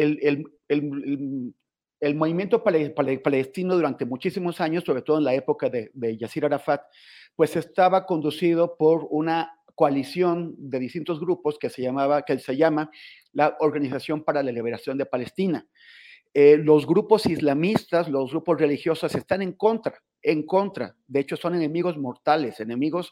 el, 1.99 2.15
movimiento 2.15 2.63
palestino 2.63 3.75
durante 3.75 4.06
muchísimos 4.06 4.60
años, 4.62 4.84
sobre 4.84 5.04
todo 5.04 5.19
en 5.19 5.25
la 5.25 5.36
época 5.36 5.69
de, 5.69 5.91
de 5.93 6.17
Yasser 6.17 6.45
Arafat, 6.45 6.82
pues 7.36 7.56
estaba 7.56 8.08
conducido 8.08 8.75
por 8.77 9.06
una 9.12 9.51
coalición 9.75 10.56
de 10.58 10.80
distintos 10.80 11.19
grupos 11.19 11.60
que 11.60 11.69
se 11.69 11.84
llamaba, 11.84 12.23
que 12.23 12.39
se 12.39 12.58
llama 12.58 12.89
la 13.32 13.56
Organización 13.60 14.23
para 14.23 14.41
la 14.41 14.51
Liberación 14.51 14.97
de 14.97 15.06
Palestina. 15.06 15.67
Eh, 16.34 16.58
los 16.58 16.88
grupos 16.88 17.25
islamistas, 17.27 18.10
los 18.10 18.32
grupos 18.32 18.60
religiosos 18.60 19.13
están 19.13 19.41
en 19.41 19.51
contra, 19.51 20.01
en 20.21 20.45
contra. 20.45 20.95
De 21.07 21.19
hecho, 21.19 21.36
son 21.36 21.55
enemigos 21.55 21.97
mortales, 21.97 22.60
enemigos 22.60 23.12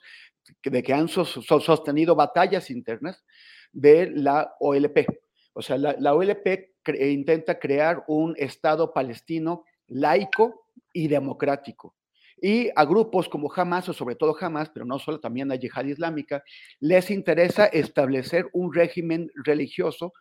de 0.63 0.83
que 0.83 0.93
han 0.93 1.07
sostenido 1.07 2.15
batallas 2.15 2.69
internas 2.69 3.23
de 3.71 4.11
la 4.11 4.55
OLP. 4.59 5.05
O 5.53 5.61
sea, 5.61 5.77
la, 5.77 6.13
OLP 6.13 6.69
intenta 6.99 7.59
crear 7.59 8.03
un 8.07 8.35
Estado 8.37 8.93
palestino 8.93 9.65
laico 9.87 10.65
y 10.93 11.07
democrático. 11.07 11.95
Y 12.41 12.69
a 12.75 12.85
grupos 12.85 13.27
como 13.27 13.51
Hamas, 13.53 13.89
o 13.89 13.93
sobre 13.93 14.15
todo 14.15 14.35
Hamas, 14.39 14.69
pero 14.69 14.85
no 14.85 14.97
solo, 14.97 15.19
también 15.19 15.51
a 15.51 15.55
Yihad 15.55 15.85
Islámica, 15.85 16.43
les 16.79 17.11
interesa 17.11 17.65
establecer 17.65 18.47
un 18.53 18.73
régimen 18.73 19.29
religioso 19.43 20.13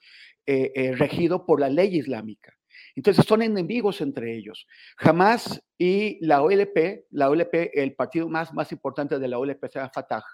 eh, 0.45 0.73
eh, 0.75 0.93
regido 0.97 1.47
por 1.47 1.61
la 1.61 1.69
ley 1.69 1.97
islámica. 1.97 2.58
Entonces 2.99 3.25
son 3.25 3.43
enemigos 3.43 4.01
entre 4.01 4.37
ellos. 4.37 4.67
Hamas 4.99 5.63
y 5.79 6.19
la 6.25 6.43
OLP, 6.43 7.07
la 7.11 7.31
OLP, 7.31 7.71
el 7.75 7.95
partido 7.95 8.29
más, 8.29 8.53
más 8.53 8.73
importante 8.73 9.19
de 9.19 9.29
la 9.29 9.39
OLP 9.39 9.65
era 9.75 9.89
Fatah, 9.89 10.25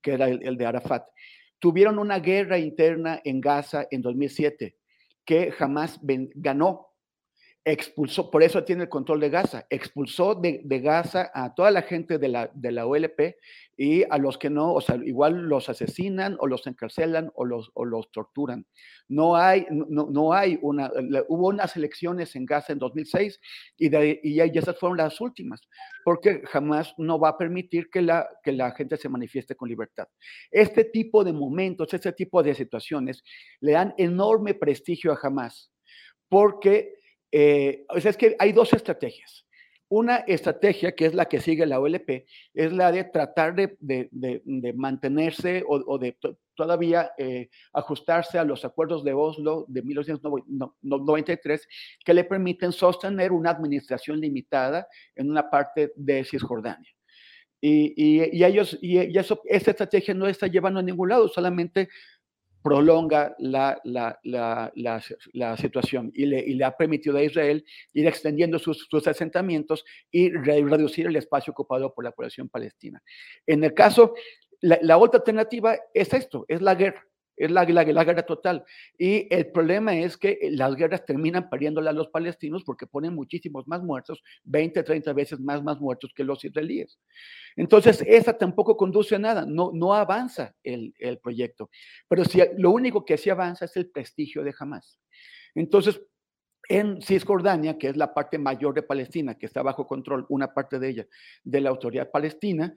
que 0.00 0.12
era 0.12 0.26
el 0.28 0.56
de 0.56 0.66
Arafat 0.66 1.04
tuvieron 1.58 1.98
una 1.98 2.18
guerra 2.18 2.58
interna 2.58 3.20
en 3.24 3.40
Gaza 3.40 3.86
en 3.90 4.02
2007 4.02 4.76
que 5.24 5.52
jamás 5.52 6.00
ganó. 6.34 6.87
Expulsó, 7.70 8.30
por 8.30 8.42
eso 8.42 8.64
tiene 8.64 8.84
el 8.84 8.88
control 8.88 9.20
de 9.20 9.28
Gaza, 9.28 9.66
expulsó 9.68 10.34
de, 10.34 10.62
Gaza 10.80 11.30
a 11.34 11.54
toda 11.54 11.70
la 11.70 11.82
gente 11.82 12.16
de 12.16 12.28
la, 12.28 12.50
de 12.54 12.72
la 12.72 12.86
OLP 12.86 13.36
y 13.76 14.04
a 14.04 14.16
los 14.16 14.38
que 14.38 14.48
no, 14.48 14.72
o 14.72 14.80
sea, 14.80 14.96
igual 15.04 15.42
los 15.50 15.68
asesinan 15.68 16.38
o 16.40 16.46
los 16.46 16.66
encarcelan 16.66 17.30
o 17.34 17.44
los, 17.44 17.70
o 17.74 17.84
los 17.84 18.10
torturan. 18.10 18.64
No 19.06 19.36
hay, 19.36 19.66
no, 19.68 20.08
no 20.10 20.32
hay 20.32 20.58
una, 20.62 20.90
hubo 21.28 21.48
unas 21.48 21.76
elecciones 21.76 22.34
en 22.36 22.46
Gaza 22.46 22.72
en 22.72 22.78
2006 22.78 23.38
y, 23.76 23.90
de, 23.90 24.18
y, 24.22 24.40
esas 24.40 24.78
fueron 24.78 24.96
las 24.96 25.20
últimas, 25.20 25.60
porque 26.06 26.40
jamás 26.46 26.94
no 26.96 27.20
va 27.20 27.28
a 27.28 27.36
permitir 27.36 27.90
que 27.90 28.00
la, 28.00 28.30
que 28.42 28.52
la 28.52 28.70
gente 28.70 28.96
se 28.96 29.10
manifieste 29.10 29.56
con 29.56 29.68
libertad. 29.68 30.08
Este 30.50 30.84
tipo 30.84 31.22
de 31.22 31.34
momentos, 31.34 31.92
este 31.92 32.14
tipo 32.14 32.42
de 32.42 32.54
situaciones 32.54 33.22
le 33.60 33.72
dan 33.72 33.92
enorme 33.98 34.54
prestigio 34.54 35.12
a 35.12 35.16
jamás, 35.16 35.70
porque 36.30 36.97
eh, 37.32 37.84
o 37.88 38.00
sea, 38.00 38.10
es 38.10 38.16
que 38.16 38.36
hay 38.38 38.52
dos 38.52 38.72
estrategias. 38.72 39.46
Una 39.90 40.16
estrategia, 40.18 40.92
que 40.92 41.06
es 41.06 41.14
la 41.14 41.24
que 41.26 41.40
sigue 41.40 41.64
la 41.64 41.80
OLP, 41.80 42.26
es 42.52 42.72
la 42.72 42.92
de 42.92 43.04
tratar 43.04 43.54
de, 43.54 43.78
mantenerse 44.76 45.64
o, 45.66 45.98
de 45.98 46.14
todavía 46.54 47.12
eh, 47.16 47.48
ajustarse 47.72 48.38
a 48.38 48.44
los 48.44 48.66
acuerdos 48.66 49.02
de 49.02 49.14
Oslo 49.14 49.64
de 49.66 49.80
1993, 49.82 51.68
que 52.04 52.12
le 52.12 52.24
permiten 52.24 52.72
sostener 52.72 53.32
una 53.32 53.50
administración 53.50 54.20
limitada 54.20 54.86
en 55.14 55.30
una 55.30 55.48
parte 55.48 55.92
de 55.96 56.22
Cisjordania. 56.22 56.90
Y, 57.60 58.44
ellos, 58.44 58.78
y, 58.80 58.98
esa 58.98 59.36
estrategia 59.46 60.14
no 60.14 60.28
está 60.28 60.46
llevando 60.46 60.80
a 60.80 60.82
ningún 60.82 61.08
lado, 61.08 61.28
solamente 61.28 61.88
prolonga 62.62 63.34
la, 63.38 63.80
la, 63.84 64.18
la, 64.24 64.72
la 65.32 65.56
situación 65.56 66.10
y 66.14 66.26
le, 66.26 66.40
y 66.40 66.54
le, 66.54 66.64
ha 66.64 66.76
permitido 66.76 67.16
a 67.16 67.22
Israel 67.22 67.64
ir 67.92 68.06
extendiendo 68.06 68.58
sus, 68.58 68.86
sus 68.90 69.06
asentamientos 69.06 69.84
y 70.10 70.30
reducir 70.30 71.06
el 71.06 71.16
espacio 71.16 71.52
ocupado 71.52 71.94
por 71.94 72.04
la 72.04 72.12
población 72.12 72.48
palestina. 72.48 73.02
En 73.46 73.64
el 73.64 73.74
caso, 73.74 74.14
la, 74.60 74.98
otra 74.98 75.18
alternativa 75.18 75.76
es 75.94 76.12
esto, 76.12 76.44
es 76.48 76.60
la 76.60 76.74
guerra 76.74 77.07
es 77.38 77.50
la, 77.50 77.64
la, 77.64 77.84
la, 77.84 78.04
guerra 78.04 78.22
total. 78.24 78.64
Y 78.98 79.32
el 79.34 79.50
problema 79.50 79.96
es 79.96 80.16
que 80.16 80.38
las 80.50 80.74
guerras 80.74 81.04
terminan 81.04 81.48
pariéndole 81.48 81.88
a 81.88 81.92
los 81.92 82.08
palestinos 82.08 82.64
porque 82.64 82.86
ponen 82.86 83.14
muchísimos 83.14 83.66
más 83.68 83.82
muertos, 83.82 84.22
20, 84.44 84.82
30 84.82 85.12
veces 85.12 85.40
más, 85.40 85.62
más 85.62 85.80
muertos 85.80 86.12
que 86.14 86.24
los 86.24 86.44
israelíes. 86.44 86.98
Entonces, 87.56 88.02
esa 88.06 88.36
tampoco 88.36 88.76
conduce 88.76 89.14
a 89.14 89.18
nada, 89.18 89.46
no, 89.46 89.70
no 89.72 89.94
avanza 89.94 90.54
el, 90.62 90.94
el 90.98 91.18
proyecto. 91.18 91.70
Pero 92.08 92.24
si, 92.24 92.40
lo 92.56 92.70
único 92.70 93.04
que 93.04 93.16
sí 93.16 93.30
avanza 93.30 93.64
es 93.64 93.76
el 93.76 93.90
prestigio 93.90 94.42
de 94.42 94.54
Hamas. 94.58 94.98
Entonces, 95.54 96.00
en 96.68 97.00
Cisjordania, 97.00 97.78
que 97.78 97.88
es 97.88 97.96
la 97.96 98.12
parte 98.12 98.38
mayor 98.38 98.74
de 98.74 98.82
Palestina, 98.82 99.36
que 99.36 99.46
está 99.46 99.62
bajo 99.62 99.86
control, 99.86 100.26
una 100.28 100.52
parte 100.52 100.78
de 100.78 100.88
ella, 100.90 101.06
de 101.42 101.60
la 101.62 101.70
autoridad 101.70 102.10
palestina, 102.10 102.74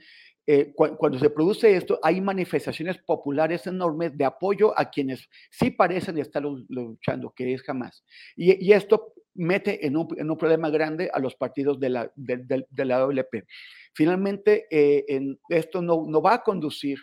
eh, 0.53 0.73
cuando 0.75 1.17
se 1.17 1.29
produce 1.29 1.77
esto, 1.77 1.97
hay 2.03 2.19
manifestaciones 2.19 2.97
populares 2.97 3.65
enormes 3.67 4.17
de 4.17 4.25
apoyo 4.25 4.77
a 4.77 4.89
quienes 4.89 5.29
sí 5.49 5.71
parecen 5.71 6.17
estar 6.17 6.43
luchando, 6.43 7.31
que 7.33 7.53
es 7.53 7.61
jamás. 7.61 8.03
Y, 8.35 8.73
esto 8.73 9.13
mete 9.33 9.87
en 9.87 9.95
un, 9.95 10.37
problema 10.37 10.69
grande 10.69 11.09
a 11.13 11.19
los 11.19 11.35
partidos 11.35 11.79
de 11.79 11.89
la, 11.91 12.11
de, 12.17 12.85
la 12.85 13.05
OLP. 13.05 13.45
Finalmente, 13.93 14.67
eh, 14.69 15.05
en, 15.07 15.39
esto 15.47 15.81
no, 15.81 16.03
no 16.05 16.21
va 16.21 16.33
a 16.33 16.43
conducir 16.43 16.99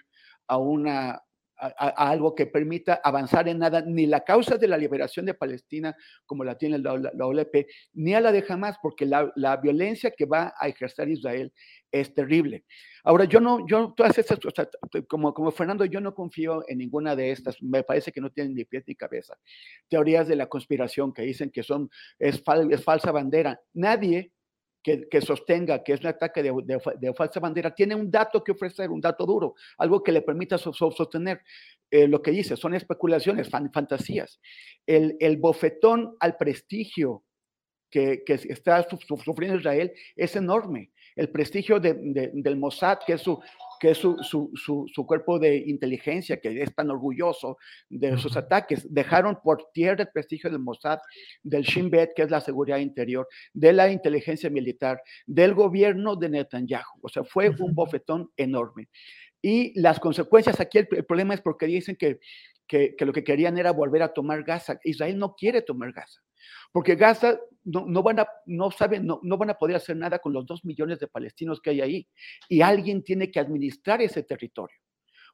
a 0.47 0.59
una, 0.59 1.23
a, 1.59 2.11
algo 2.11 2.35
que 2.35 2.47
permita 2.47 3.01
avanzar 3.03 3.49
en 3.49 3.59
nada, 3.59 3.83
ni 3.83 4.07
la 4.07 4.21
causa 4.21 4.57
de 4.57 4.69
la 4.69 4.79
liberación 4.79 5.27
de 5.27 5.35
Palestina, 5.35 5.97
como 6.25 6.45
la 6.45 6.57
tiene 6.57 6.79
la, 6.79 6.93
OLP, 6.93 7.67
ni 7.95 8.15
a 8.15 8.21
la 8.21 8.33
de 8.33 8.45
Hamas, 8.49 8.77
porque 8.81 9.07
la, 9.07 9.31
la, 9.37 9.57
violencia 9.57 10.13
que 10.17 10.27
va 10.27 10.55
a 10.59 10.69
ejercer 10.69 11.09
Israel 11.09 11.53
es 11.91 12.15
terrible. 12.15 12.65
Ahora, 13.03 13.25
yo 13.25 13.41
no, 13.41 13.67
yo, 13.67 13.95
todas 13.97 14.19
estas, 14.19 14.39
como, 15.09 15.35
como 15.35 15.51
Fernando, 15.51 15.85
yo 15.85 16.01
no 16.01 16.15
confío 16.15 16.65
en 16.69 16.79
ninguna 16.79 17.17
de 17.17 17.33
estas, 17.33 17.61
me 17.63 17.83
parece 17.83 18.13
que 18.13 18.21
no 18.21 18.31
tienen 18.31 18.55
ni 18.55 18.65
pies 18.65 18.85
ni 18.87 18.95
cabeza. 18.95 19.37
Teorías 19.89 20.29
de 20.29 20.37
la 20.37 20.47
conspiración 20.47 21.13
que 21.13 21.23
dicen 21.23 21.51
que 21.51 21.63
son, 21.63 21.91
es, 22.19 22.43
es 22.71 22.85
falsa 22.85 23.11
bandera. 23.13 23.61
Nadie 23.75 24.33
que, 25.11 25.21
sostenga 25.21 25.83
que 25.83 25.93
es 25.93 26.01
un 26.01 26.07
ataque 26.07 26.43
de, 26.43 27.13
falsa 27.15 27.41
bandera, 27.41 27.75
tiene 27.75 27.95
un 27.95 28.11
dato 28.11 28.43
que 28.43 28.53
ofrecer, 28.53 28.91
un 28.91 29.01
dato 29.01 29.27
duro, 29.27 29.55
algo 29.77 30.03
que 30.03 30.13
le 30.13 30.23
permita 30.23 30.59
sostener 30.59 31.43
eh, 31.91 32.07
lo 32.07 32.23
que 32.23 32.31
dice, 32.31 32.57
son 32.57 32.75
especulaciones, 32.75 33.49
fantasías. 33.49 34.41
El, 34.87 35.17
el, 35.21 35.37
bofetón 35.37 36.17
al 36.21 36.37
prestigio 36.37 37.25
que, 37.91 38.23
que 38.25 38.35
está 38.35 38.87
sufriendo 39.25 39.59
Israel 39.59 39.93
es 40.17 40.37
enorme. 40.37 40.91
El 41.19 41.31
prestigio 41.31 41.81
del 41.81 42.57
Mossad, 42.57 42.99
que 43.05 43.15
es 43.15 43.21
su, 43.21 43.41
que 43.79 43.91
es 43.91 43.99
su, 43.99 44.17
su, 44.23 44.51
su, 44.87 45.07
cuerpo 45.07 45.39
de 45.39 45.57
inteligencia, 45.57 46.41
que 46.41 46.63
es 46.63 46.75
tan 46.75 46.91
orgulloso 46.91 47.59
de 47.89 48.17
sus 48.19 48.37
ataques. 48.37 48.87
Dejaron 48.93 49.39
por 49.43 49.71
tierra 49.73 50.03
el 50.03 50.11
prestigio 50.13 50.49
del 50.51 50.61
Mossad, 50.61 50.99
del 51.43 51.63
Shin 51.65 51.91
Bet, 51.91 52.13
que 52.15 52.23
es 52.23 52.31
la 52.31 52.41
seguridad 52.41 52.79
interior, 52.79 53.27
de 53.53 53.73
la 53.73 53.91
inteligencia 53.91 54.49
militar, 54.49 55.01
del 55.27 55.55
gobierno 55.55 56.17
de 56.17 56.29
Netanyahu. 56.29 57.01
O 57.03 57.09
sea, 57.09 57.25
fue 57.25 57.51
un 57.51 57.75
bofetón 57.75 58.31
enorme. 58.37 58.89
Y 59.41 59.79
las 59.81 60.01
consecuencias 60.01 60.61
aquí, 60.61 60.79
el, 60.79 60.87
problema 61.05 61.35
es 61.35 61.41
porque 61.41 61.67
dicen 61.67 61.97
que, 61.97 62.19
que, 62.69 62.95
que, 62.95 63.05
lo 63.05 63.13
que 63.13 63.25
querían 63.25 63.59
era 63.59 63.73
volver 63.73 64.03
a 64.03 64.13
tomar 64.13 64.45
Gaza. 64.45 64.79
Israel 64.85 65.19
no 65.19 65.35
quiere 65.35 65.63
tomar 65.63 65.93
Gaza. 65.93 66.21
Porque 66.71 66.95
Gaza 66.95 67.41
no, 67.65 68.03
van, 68.03 68.21
a, 68.21 68.29
no, 68.47 68.71
saben, 68.71 69.07
no, 69.07 69.21
no, 69.23 69.37
van 69.39 69.51
a 69.51 69.55
poder 69.55 69.77
hacer 69.77 69.97
nada 69.97 70.19
con 70.19 70.33
los 70.33 70.47
dos 70.47 70.65
millones 70.65 70.99
de 71.01 71.09
palestinos 71.09 71.61
que 71.61 71.71
hay 71.71 71.81
ahí. 71.81 72.09
Y 72.49 72.61
alguien 72.61 73.03
tiene 73.03 73.31
que 73.31 73.41
administrar 73.41 74.03
ese 74.03 74.23
territorio. 74.23 74.77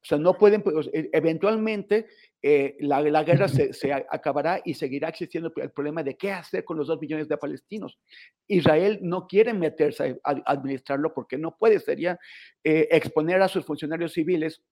O 0.04 0.06
sea, 0.06 0.18
no 0.18 0.34
pueden, 0.34 0.62
pues, 0.62 0.90
e, 0.92 1.08
eventualmente 1.14 2.08
eh, 2.42 2.76
la, 2.80 3.00
la, 3.00 3.24
guerra 3.24 3.48
se, 3.48 3.72
se, 3.72 3.90
acabará 3.90 4.60
y 4.62 4.74
seguirá 4.74 5.08
existiendo 5.08 5.50
el 5.56 5.70
problema 5.70 6.02
de 6.02 6.14
qué 6.14 6.30
hacer 6.30 6.62
con 6.62 6.76
los 6.76 6.88
dos 6.88 7.00
millones 7.00 7.26
de 7.26 7.38
palestinos. 7.38 7.98
Israel 8.46 8.98
no 9.00 9.26
quiere 9.26 9.54
meterse 9.54 10.20
a, 10.22 10.42
administrarlo 10.44 11.14
porque 11.14 11.38
no 11.38 11.56
puede, 11.56 11.80
sería 11.80 12.18
eh, 12.62 12.86
exponer 12.90 13.40
a 13.40 13.48
sus 13.48 13.64
funcionarios 13.64 14.12
civiles 14.12 14.62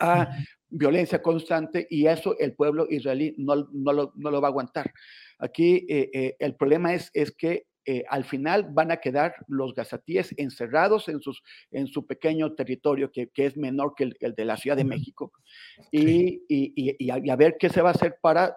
a 0.00 0.30
violencia 0.70 1.20
constante 1.20 1.86
y 1.90 2.06
eso 2.06 2.38
el 2.38 2.54
pueblo 2.54 2.86
israelí 2.88 3.34
no, 3.36 3.68
no, 3.72 3.92
lo, 3.92 4.12
no 4.16 4.30
lo 4.30 4.40
va 4.40 4.48
a 4.48 4.50
aguantar. 4.50 4.92
Aquí 5.38 5.86
eh, 5.88 6.10
eh, 6.12 6.36
el 6.38 6.54
problema 6.54 6.94
es, 6.94 7.10
es 7.14 7.32
que 7.32 7.66
eh, 7.86 8.04
al 8.08 8.24
final 8.24 8.68
van 8.70 8.90
a 8.92 8.98
quedar 8.98 9.34
los 9.48 9.74
gazatíes 9.74 10.34
encerrados 10.36 11.08
en, 11.08 11.20
sus, 11.20 11.42
en 11.70 11.86
su 11.86 12.06
pequeño 12.06 12.54
territorio, 12.54 13.10
que, 13.10 13.28
que 13.28 13.46
es 13.46 13.56
menor 13.56 13.94
que 13.96 14.12
el, 14.20 14.34
de 14.34 14.44
la 14.44 14.56
Ciudad 14.56 14.76
de 14.76 14.84
México, 14.84 15.32
y, 15.90 16.42
y, 16.46 16.72
y, 16.76 17.10
a, 17.10 17.36
ver 17.36 17.56
qué 17.58 17.70
se 17.70 17.80
va 17.80 17.88
a 17.88 17.92
hacer 17.92 18.16
para 18.20 18.56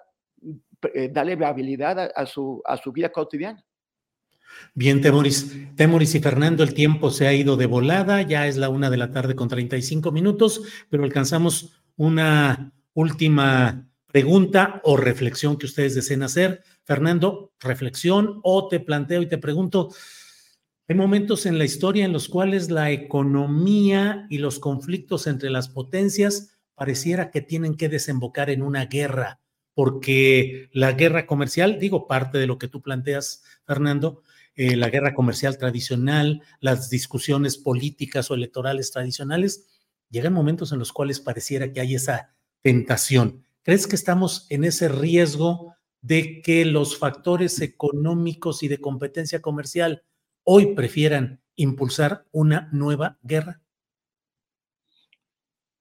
darle 1.12 1.38
viabilidad 1.38 2.12
a, 2.14 2.26
su, 2.26 2.62
a 2.66 2.76
su 2.76 2.92
vida 2.92 3.10
cotidiana. 3.10 3.64
Bien, 4.76 5.02
Temoris. 5.02 5.56
Temoris 5.76 6.16
y 6.16 6.20
Fernando, 6.20 6.64
el 6.64 6.74
tiempo 6.74 7.12
se 7.12 7.28
ha 7.28 7.34
ido 7.34 7.58
de 7.58 7.66
volada, 7.66 8.22
ya 8.22 8.48
es 8.48 8.58
la 8.58 8.70
una 8.70 8.90
de 8.90 8.98
la 8.98 9.12
tarde 9.12 9.36
con 9.36 9.48
35 9.48 10.12
minutos, 10.12 10.62
pero 10.90 11.04
alcanzamos 11.04 11.74
una 11.96 12.74
última 12.94 13.88
pregunta 14.08 14.82
o 14.84 14.98
reflexión 14.98 15.58
que 15.58 15.66
ustedes 15.66 15.96
deseen 15.96 16.24
hacer. 16.24 16.64
Fernando, 16.84 17.54
reflexión 17.60 18.40
o 18.44 18.68
te 18.68 18.80
planteo 18.80 19.22
y 19.22 19.28
te 19.28 19.38
pregunto, 19.38 19.90
hay 20.88 20.96
momentos 20.96 21.46
en 21.46 21.58
la 21.58 21.66
historia 21.66 22.06
en 22.06 22.14
los 22.14 22.28
cuales 22.28 22.70
la 22.70 22.92
economía 22.92 24.28
y 24.30 24.38
los 24.38 24.60
conflictos 24.60 25.28
entre 25.28 25.50
las 25.50 25.70
potencias 25.70 26.58
pareciera 26.76 27.32
que 27.32 27.42
tienen 27.42 27.76
que 27.76 27.90
desembocar 27.90 28.50
en 28.50 28.62
una 28.62 28.86
guerra, 28.86 29.40
porque 29.74 30.70
la 30.74 30.92
guerra 30.92 31.26
comercial, 31.26 31.80
digo 31.80 32.08
parte 32.08 32.38
de 32.38 32.48
lo 32.48 32.58
que 32.58 32.68
tú 32.68 32.82
planteas, 32.82 33.44
Fernando, 33.66 34.24
eh, 34.56 34.76
la 34.76 34.90
guerra 34.90 35.16
comercial 35.16 35.58
tradicional, 35.58 36.44
las 36.60 36.90
discusiones 36.90 37.58
políticas 37.58 38.30
o 38.30 38.36
electorales 38.36 38.92
tradicionales, 38.92 39.68
llegan 40.10 40.34
momentos 40.34 40.72
en 40.72 40.80
los 40.80 40.94
cuales 40.94 41.20
pareciera 41.20 41.72
que 41.72 41.82
hay 41.82 41.96
esa 41.96 42.36
tentación. 42.62 43.46
¿Crees 43.64 43.88
que 43.88 43.96
estamos 43.96 44.46
en 44.50 44.64
ese 44.64 44.90
riesgo 44.90 45.74
de 46.02 46.42
que 46.42 46.66
los 46.66 46.98
factores 46.98 47.62
económicos 47.62 48.62
y 48.62 48.68
de 48.68 48.80
competencia 48.80 49.42
comercial 49.42 50.04
hoy 50.44 50.76
prefieran 50.76 51.42
impulsar 51.56 52.26
una 52.32 52.70
nueva 52.72 53.18
guerra? 53.24 53.62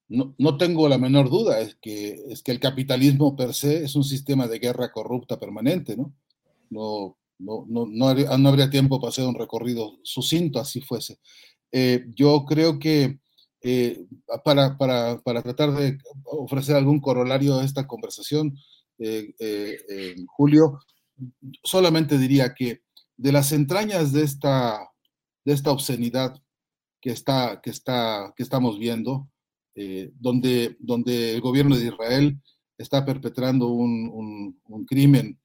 No, 0.08 0.34
no, 0.38 0.56
tengo 0.58 0.88
la 0.88 0.98
menor 0.98 1.30
duda, 1.30 1.60
es 1.60 1.74
que, 1.76 2.22
es 2.28 2.42
que 2.42 2.52
el 2.52 2.60
capitalismo 2.60 3.34
per 3.34 3.54
se 3.54 3.82
es 3.82 3.96
un 3.96 4.04
sistema 4.04 4.46
de 4.46 4.58
guerra 4.58 4.92
corrupta 4.92 5.38
permanente, 5.40 5.96
¿no? 5.96 6.14
No, 6.68 7.16
no, 7.42 7.66
no, 7.68 7.86
no, 7.86 8.08
habría, 8.48 8.70
tiempo 8.70 9.00
para 9.00 9.10
hacer 9.10 9.26
un 9.26 9.34
recorrido 9.34 9.98
sucinto, 10.02 10.58
así 10.60 10.80
fuese. 10.80 11.18
Eh, 11.72 12.04
yo 12.14 12.44
creo 12.46 12.78
que 12.78 13.18
eh, 13.64 14.06
para, 14.44 14.76
para, 14.76 15.20
para, 15.20 15.40
tratar 15.40 15.72
de 15.72 15.96
ofrecer 16.24 16.74
algún 16.74 17.00
corolario 17.00 17.58
a 17.58 17.64
esta 17.64 17.86
conversación, 17.86 18.56
eh, 18.98 19.32
eh, 19.38 20.16
Julio, 20.26 20.80
solamente 21.62 22.18
diría 22.18 22.54
que 22.54 22.82
de 23.16 23.30
las 23.30 23.52
entrañas 23.52 24.12
de 24.12 24.24
esta, 24.24 24.90
de 25.44 25.52
esta 25.52 25.70
obscenidad 25.70 26.34
que, 27.00 27.10
está, 27.10 27.60
que, 27.62 27.70
está, 27.70 28.32
que 28.36 28.42
estamos 28.42 28.78
viendo, 28.78 29.28
donde, 30.14 30.76
donde 30.80 31.34
el 31.34 31.40
gobierno 31.40 31.76
de 31.76 31.86
Israel 31.86 32.38
está 32.76 33.06
perpetrando 33.06 33.68
un, 33.68 34.60
un 34.64 34.84
crimen 34.84 35.38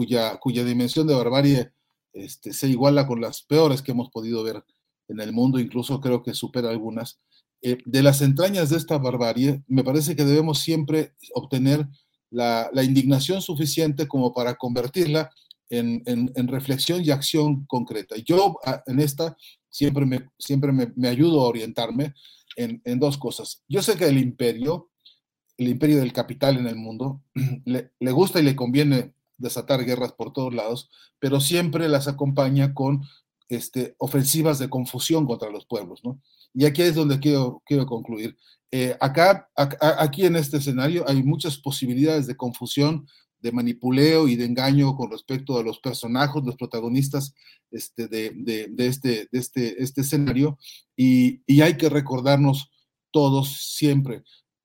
cuya, 0.00 0.64
dimensión 0.64 1.06
de 1.06 1.14
barbarie 1.14 1.72
este, 2.12 2.52
se 2.52 2.68
iguala 2.68 3.06
con 3.06 3.20
las 3.20 3.42
peores 3.42 3.82
que 3.82 3.92
hemos 3.92 4.10
podido 4.10 4.42
ver 4.42 4.64
en 5.08 5.20
el 5.20 5.32
mundo, 5.32 5.58
incluso 5.58 6.00
creo 6.00 6.22
que 6.22 6.34
supera 6.34 6.70
algunas. 6.70 7.20
Eh, 7.62 7.78
de 7.84 8.02
las 8.02 8.22
entrañas 8.22 8.70
de 8.70 8.78
esta 8.78 8.96
barbarie, 8.96 9.62
me 9.66 9.84
parece 9.84 10.16
que 10.16 10.24
debemos 10.24 10.60
siempre 10.60 11.12
obtener 11.34 11.86
la, 12.30 12.70
indignación 12.82 13.42
suficiente 13.42 14.08
como 14.08 14.32
para 14.32 14.54
convertirla 14.54 15.30
en, 15.68 16.48
reflexión 16.48 17.04
y 17.04 17.10
acción 17.10 17.66
concreta. 17.66 18.16
Yo 18.24 18.58
en 18.86 19.00
esta 19.00 19.36
siempre 19.68 20.06
me, 20.06 20.30
siempre 20.38 20.72
me, 20.72 21.08
ayudo 21.08 21.42
a 21.42 21.48
orientarme 21.48 22.14
en, 22.56 22.98
dos 22.98 23.18
cosas. 23.18 23.62
Yo 23.68 23.82
sé 23.82 23.96
que 23.96 24.06
el 24.06 24.18
imperio, 24.18 24.90
el 25.58 25.68
imperio 25.68 25.98
del 25.98 26.12
capital 26.12 26.56
en 26.56 26.66
el 26.66 26.76
mundo, 26.76 27.20
le 27.64 28.12
gusta 28.12 28.40
y 28.40 28.44
le 28.44 28.56
conviene 28.56 29.12
desatar 29.40 29.84
guerras 29.84 30.12
por 30.12 30.32
todos 30.32 30.54
lados, 30.54 30.90
pero 31.18 31.40
siempre 31.40 31.88
las 31.88 32.08
acompaña 32.08 32.74
con 32.74 33.02
este, 33.48 33.94
ofensivas 33.98 34.58
de 34.58 34.70
confusión 34.70 35.26
contra 35.26 35.50
los 35.50 35.66
pueblos, 35.66 36.00
¿no? 36.04 36.20
Y 36.54 36.64
aquí 36.64 36.82
es 36.82 36.94
donde 36.94 37.18
quiero, 37.18 37.62
quiero 37.66 37.86
concluir. 37.86 38.36
Eh, 38.70 38.96
acá, 39.00 39.48
aquí 39.98 40.24
en 40.24 40.36
este 40.36 40.58
escenario 40.58 41.04
hay 41.08 41.22
muchas 41.22 41.58
posibilidades 41.58 42.26
de 42.26 42.36
confusión, 42.36 43.06
de 43.40 43.52
manipuleo 43.52 44.28
y 44.28 44.36
de 44.36 44.44
engaño 44.44 44.94
con 44.94 45.10
respecto 45.10 45.58
a 45.58 45.62
los 45.62 45.80
personajes, 45.80 46.42
los 46.44 46.56
protagonistas 46.56 47.34
este, 47.70 48.06
de, 48.06 48.30
de, 48.34 48.86
este, 48.86 49.28
de 49.32 49.38
este, 49.38 49.82
este 49.82 50.02
escenario, 50.02 50.58
y, 50.96 51.42
y 51.46 51.62
hay 51.62 51.76
que 51.76 51.88
recordarnos 51.88 52.70
todos 53.10 53.74
siempre, 53.74 54.22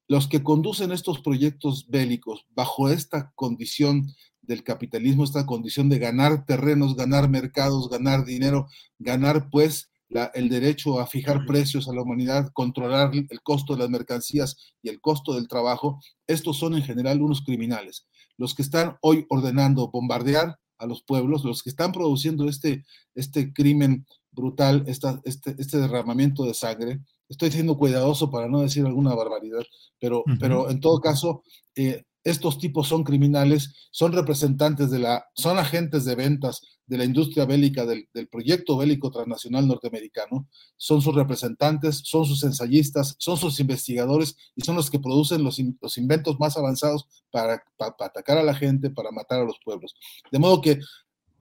los 0.08 0.28
que 0.28 0.44
conducen 0.44 0.92
estos 0.92 1.22
proyectos 1.22 1.88
bélicos 1.90 2.46
bajo 2.50 2.90
esta 2.90 3.32
condición 3.36 4.14
del 4.48 4.64
capitalismo, 4.64 5.24
esta 5.24 5.46
condición 5.46 5.90
de 5.90 6.00
ganar 6.00 6.46
terrenos, 6.46 6.96
ganar 6.96 7.30
mercados, 7.30 7.90
ganar 7.90 8.26
dinero, 8.26 8.68
ganar 9.00 9.50
pues 9.50 9.90
el 10.34 10.50
derecho 10.50 11.00
a 11.00 11.08
fijar 11.08 11.46
precios 11.46 11.88
a 11.88 11.94
la 11.94 12.02
humanidad, 12.02 12.50
controlar 12.54 13.12
el 13.14 13.42
costo 13.42 13.74
de 13.74 13.80
las 13.80 13.90
mercancías 13.90 14.56
y 14.82 14.90
el 14.90 15.02
costo 15.02 15.34
del 15.34 15.48
trabajo, 15.48 16.00
estos 16.28 16.58
son 16.58 16.76
en 16.76 16.84
general 16.84 17.22
unos 17.22 17.42
criminales. 17.42 18.08
Los 18.38 18.54
que 18.54 18.62
están 18.62 18.98
hoy 19.02 19.26
ordenando 19.30 19.90
bombardear 19.90 20.58
a 20.78 20.86
los 20.86 21.04
pueblos, 21.04 21.44
los 21.44 21.64
que 21.64 21.70
están 21.70 21.92
produciendo 21.92 22.48
este, 22.50 22.86
este 23.16 23.54
crimen 23.54 24.06
brutal, 24.32 24.84
esta, 24.88 25.22
este, 25.24 25.56
este 25.58 25.78
derramamiento 25.80 26.44
de 26.44 26.54
sangre, 26.54 27.00
estoy 27.30 27.52
siendo 27.52 27.78
cuidadoso 27.78 28.30
para 28.30 28.48
no 28.48 28.62
decir 28.62 28.86
alguna 28.86 29.16
barbaridad, 29.16 29.64
pero, 30.00 30.24
pero 30.40 30.70
en 30.70 30.80
todo 30.80 31.00
caso, 31.00 31.44
eh, 31.76 32.04
estos 32.26 32.58
tipos 32.58 32.88
son 32.88 33.04
criminales, 33.04 33.90
son 33.92 34.12
representantes 34.12 34.90
de 34.90 34.98
la, 34.98 35.28
son 35.36 35.60
agentes 35.60 36.06
de 36.06 36.16
ventas 36.16 36.62
de 36.88 36.98
la 36.98 37.06
industria 37.06 37.46
bélica 37.46 37.86
del, 37.86 38.08
proyecto 38.32 38.78
bélico 38.78 39.12
transnacional 39.12 39.68
norteamericano, 39.68 40.48
son 40.76 41.04
sus 41.04 41.14
representantes, 41.14 42.02
son 42.04 42.26
sus 42.26 42.44
ensayistas, 42.44 43.16
son 43.20 43.38
sus 43.38 43.60
investigadores 43.60 44.36
y 44.56 44.64
son 44.64 44.76
los 44.76 44.90
que 44.90 45.00
producen 45.00 45.44
los, 45.44 45.60
inventos 45.60 46.40
más 46.40 46.58
avanzados 46.58 47.08
para, 47.30 47.64
atacar 47.78 48.40
a 48.40 48.44
la 48.44 48.56
gente, 48.56 48.90
para 48.90 49.12
matar 49.12 49.42
a 49.42 49.46
los 49.46 49.60
pueblos. 49.64 49.96
De 50.32 50.40
modo 50.40 50.62
que 50.62 50.80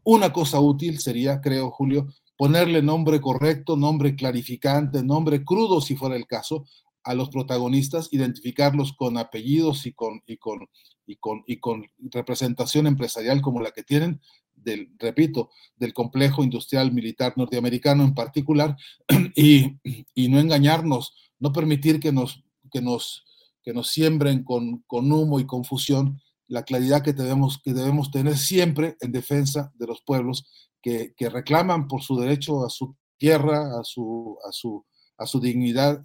una 0.03 0.35
cosa 0.35 0.61
útil 0.61 0.99
sería, 0.99 1.41
creo, 1.41 1.71
Julio, 1.71 2.09
ponerle 2.37 2.83
nombre 2.83 3.23
correcto, 3.23 3.75
nombre 3.77 4.17
clarificante, 4.17 5.03
nombre 5.03 5.45
crudo 5.45 5.81
si 5.81 5.97
fuera 5.97 6.17
el 6.17 6.27
caso, 6.27 6.67
a 7.05 7.15
los 7.15 7.31
protagonistas, 7.31 8.09
identificarlos 8.13 8.93
con 8.95 9.19
apellidos 9.19 9.87
y 9.87 9.93
con, 9.93 10.23
y 10.27 10.39
con, 10.39 10.69
y 11.07 11.17
con, 11.17 11.45
y 11.47 11.59
con 11.59 11.85
representación 11.99 12.87
empresarial 12.87 13.43
como 13.43 13.61
la 13.61 13.71
que 13.71 13.83
tienen, 13.83 14.21
del, 14.55 14.91
repito, 14.99 15.51
del 15.77 15.93
complejo 15.93 16.43
industrial 16.43 16.93
militar 16.93 17.35
norteamericano 17.37 18.05
en 18.05 18.15
particular, 18.15 18.77
y, 19.37 19.77
y 20.15 20.29
no 20.29 20.41
engañarnos, 20.41 21.15
no 21.39 21.53
permitir 21.53 22.01
que 22.01 22.13
nos, 22.13 22.43
que 22.73 22.81
nos, 22.81 23.25
que 23.63 23.73
nos 23.73 23.89
siembren 23.89 24.45
con, 24.45 24.83
con 24.87 25.11
humo 25.13 25.41
y 25.41 25.47
confusión 25.47 26.21
la 26.47 26.65
claridad 26.65 27.03
que 27.03 27.13
debemos, 27.13 27.61
que 27.63 27.73
debemos 27.73 28.11
tener 28.11 28.37
siempre 28.37 28.97
en 29.01 29.13
defensa 29.13 29.73
de 29.77 29.87
los 29.87 30.03
pueblos 30.03 30.47
que, 30.83 31.15
que 31.17 31.31
reclaman 31.31 31.89
por 31.89 32.03
su 32.03 32.17
derecho 32.19 32.65
a 32.65 32.71
su 32.71 32.97
tierra, 33.17 33.79
a 33.81 33.85
su, 33.85 34.39
a 34.47 34.53
su, 34.53 34.85
a 35.17 35.27
su 35.27 35.41
dignidad 35.41 36.03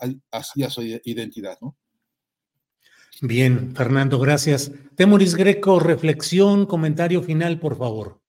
y 0.56 0.64
a 0.64 0.70
su 0.70 0.82
identidad. 0.82 1.58
¿no? 1.62 1.76
Bien, 3.22 3.76
Fernando, 3.76 4.20
gracias. 4.20 4.72
Temoris 4.96 5.36
Greco, 5.36 5.80
reflexión, 5.80 6.66
comentario 6.66 7.22
final, 7.22 7.60
por 7.60 7.78
favor. 7.78 8.22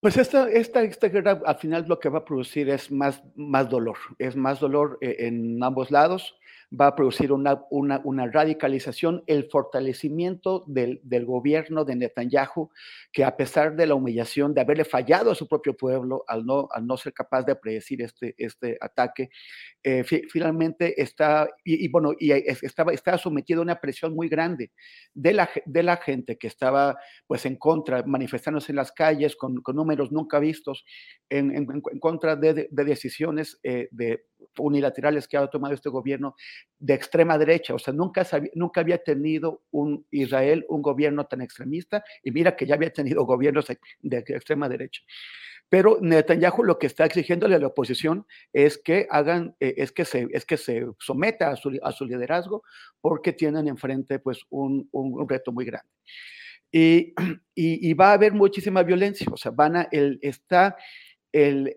Pues 0.00 0.16
esta, 0.16 0.48
esta, 0.48 0.82
esta 0.82 1.08
guerra 1.08 1.40
al 1.44 1.56
final 1.56 1.86
lo 1.88 1.98
que 1.98 2.08
va 2.08 2.18
a 2.18 2.24
producir 2.24 2.70
es 2.70 2.92
más, 2.92 3.22
más 3.34 3.68
dolor, 3.68 3.96
es 4.18 4.36
más 4.36 4.60
dolor 4.60 4.98
eh, 5.00 5.16
en 5.20 5.60
ambos 5.62 5.90
lados 5.90 6.36
va 6.72 6.88
a 6.88 6.96
producir 6.96 7.32
una, 7.32 7.62
una, 7.70 8.26
radicalización, 8.26 9.22
el 9.26 9.48
fortalecimiento 9.50 10.64
del, 10.66 11.00
del, 11.04 11.24
gobierno 11.24 11.84
de 11.84 11.94
Netanyahu, 11.94 12.70
que 13.12 13.24
a 13.24 13.36
pesar 13.36 13.76
de 13.76 13.86
la 13.86 13.94
humillación, 13.94 14.52
de 14.52 14.62
haberle 14.62 14.84
fallado 14.84 15.30
a 15.30 15.34
su 15.34 15.46
propio 15.46 15.76
pueblo 15.76 16.24
al 16.26 16.44
no, 16.44 16.68
al 16.72 16.86
no 16.86 16.96
ser 16.96 17.12
capaz 17.12 17.44
de 17.44 17.54
predecir 17.54 18.02
este, 18.02 18.34
este 18.36 18.76
ataque, 18.80 19.30
eh, 19.82 20.02
finalmente 20.04 21.00
está, 21.00 21.48
y, 21.64 21.88
bueno, 21.88 22.12
y 22.18 22.32
estaba, 22.32 22.92
estaba 22.92 23.18
sometido 23.18 23.60
a 23.60 23.62
una 23.62 23.80
presión 23.80 24.14
muy 24.14 24.28
grande 24.28 24.72
de 25.14 25.32
la, 25.32 25.48
de 25.64 25.82
la 25.82 25.96
gente 25.98 26.36
que 26.36 26.48
estaba 26.48 26.98
pues 27.26 27.46
en 27.46 27.56
contra, 27.56 28.02
manifestándose 28.02 28.72
en 28.72 28.76
las 28.76 28.90
calles 28.92 29.36
con, 29.36 29.62
con 29.62 29.76
números 29.76 30.10
nunca 30.10 30.40
vistos, 30.40 30.84
en, 31.30 31.54
en, 31.54 31.66
en 31.70 32.00
contra 32.00 32.34
de, 32.34 32.68
de 32.70 32.84
decisiones 32.84 33.58
eh, 33.62 33.88
de 33.92 34.24
unilaterales 34.58 35.28
que 35.28 35.36
ha 35.36 35.46
tomado 35.48 35.74
este 35.74 35.88
gobierno 35.88 36.36
de 36.78 36.94
extrema 36.94 37.38
derecha. 37.38 37.74
O 37.74 37.78
sea, 37.78 37.92
nunca, 37.94 38.26
nunca 38.54 38.80
había 38.80 38.98
tenido 38.98 39.62
un 39.70 40.06
Israel 40.10 40.64
un 40.68 40.82
gobierno 40.82 41.26
tan 41.26 41.40
extremista 41.40 42.04
y 42.22 42.30
mira 42.30 42.56
que 42.56 42.66
ya 42.66 42.74
había 42.74 42.92
tenido 42.92 43.24
gobiernos 43.24 43.66
de, 44.00 44.18
extrema 44.18 44.68
derecha. 44.68 45.02
Pero 45.68 45.98
Netanyahu 46.00 46.62
lo 46.62 46.78
que 46.78 46.86
está 46.86 47.04
exigiéndole 47.04 47.56
a 47.56 47.58
la 47.58 47.66
oposición 47.66 48.26
es 48.52 48.78
que 48.78 49.08
hagan, 49.10 49.56
eh, 49.58 49.74
es, 49.78 49.90
que 49.90 50.04
se, 50.04 50.28
es 50.30 50.44
que 50.44 50.56
se 50.56 50.86
someta 51.00 51.50
a 51.50 51.56
su, 51.56 51.76
a 51.82 51.90
su 51.90 52.06
liderazgo 52.06 52.62
porque 53.00 53.32
tienen 53.32 53.66
enfrente 53.66 54.20
pues 54.20 54.40
un, 54.48 54.88
un, 54.92 55.28
reto 55.28 55.50
muy 55.50 55.64
grande. 55.64 55.90
Y, 56.70 57.14
y, 57.54 57.94
va 57.94 58.10
a 58.10 58.14
haber 58.14 58.32
muchísima 58.32 58.82
violencia, 58.82 59.26
o 59.32 59.36
sea, 59.36 59.50
van 59.50 59.76
a, 59.76 59.88
está 60.20 60.76
el, 61.32 61.76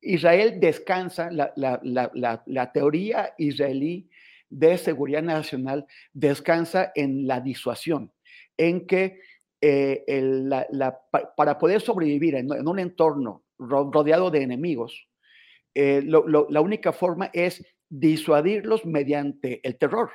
Israel 0.00 0.58
descansa, 0.60 1.30
la, 1.30 1.52
la, 1.56 1.80
la, 1.82 2.42
la, 2.46 2.72
teoría 2.72 3.34
israelí 3.38 4.08
de 4.48 4.78
seguridad 4.78 5.22
nacional 5.22 5.86
descansa 6.12 6.92
en 6.94 7.26
la 7.26 7.40
disuasión, 7.40 8.12
en 8.56 8.86
que 8.86 9.20
eh, 9.60 10.04
para 11.36 11.58
poder 11.58 11.80
sobrevivir 11.80 12.34
en, 12.34 12.50
en, 12.52 12.66
un 12.66 12.78
entorno 12.78 13.44
rodeado 13.58 14.30
de 14.30 14.42
enemigos, 14.42 15.06
eh, 15.74 16.02
la 16.04 16.60
única 16.60 16.92
forma 16.92 17.30
es 17.32 17.64
disuadirlos 17.88 18.86
mediante 18.86 19.60
el 19.62 19.76
terror, 19.76 20.10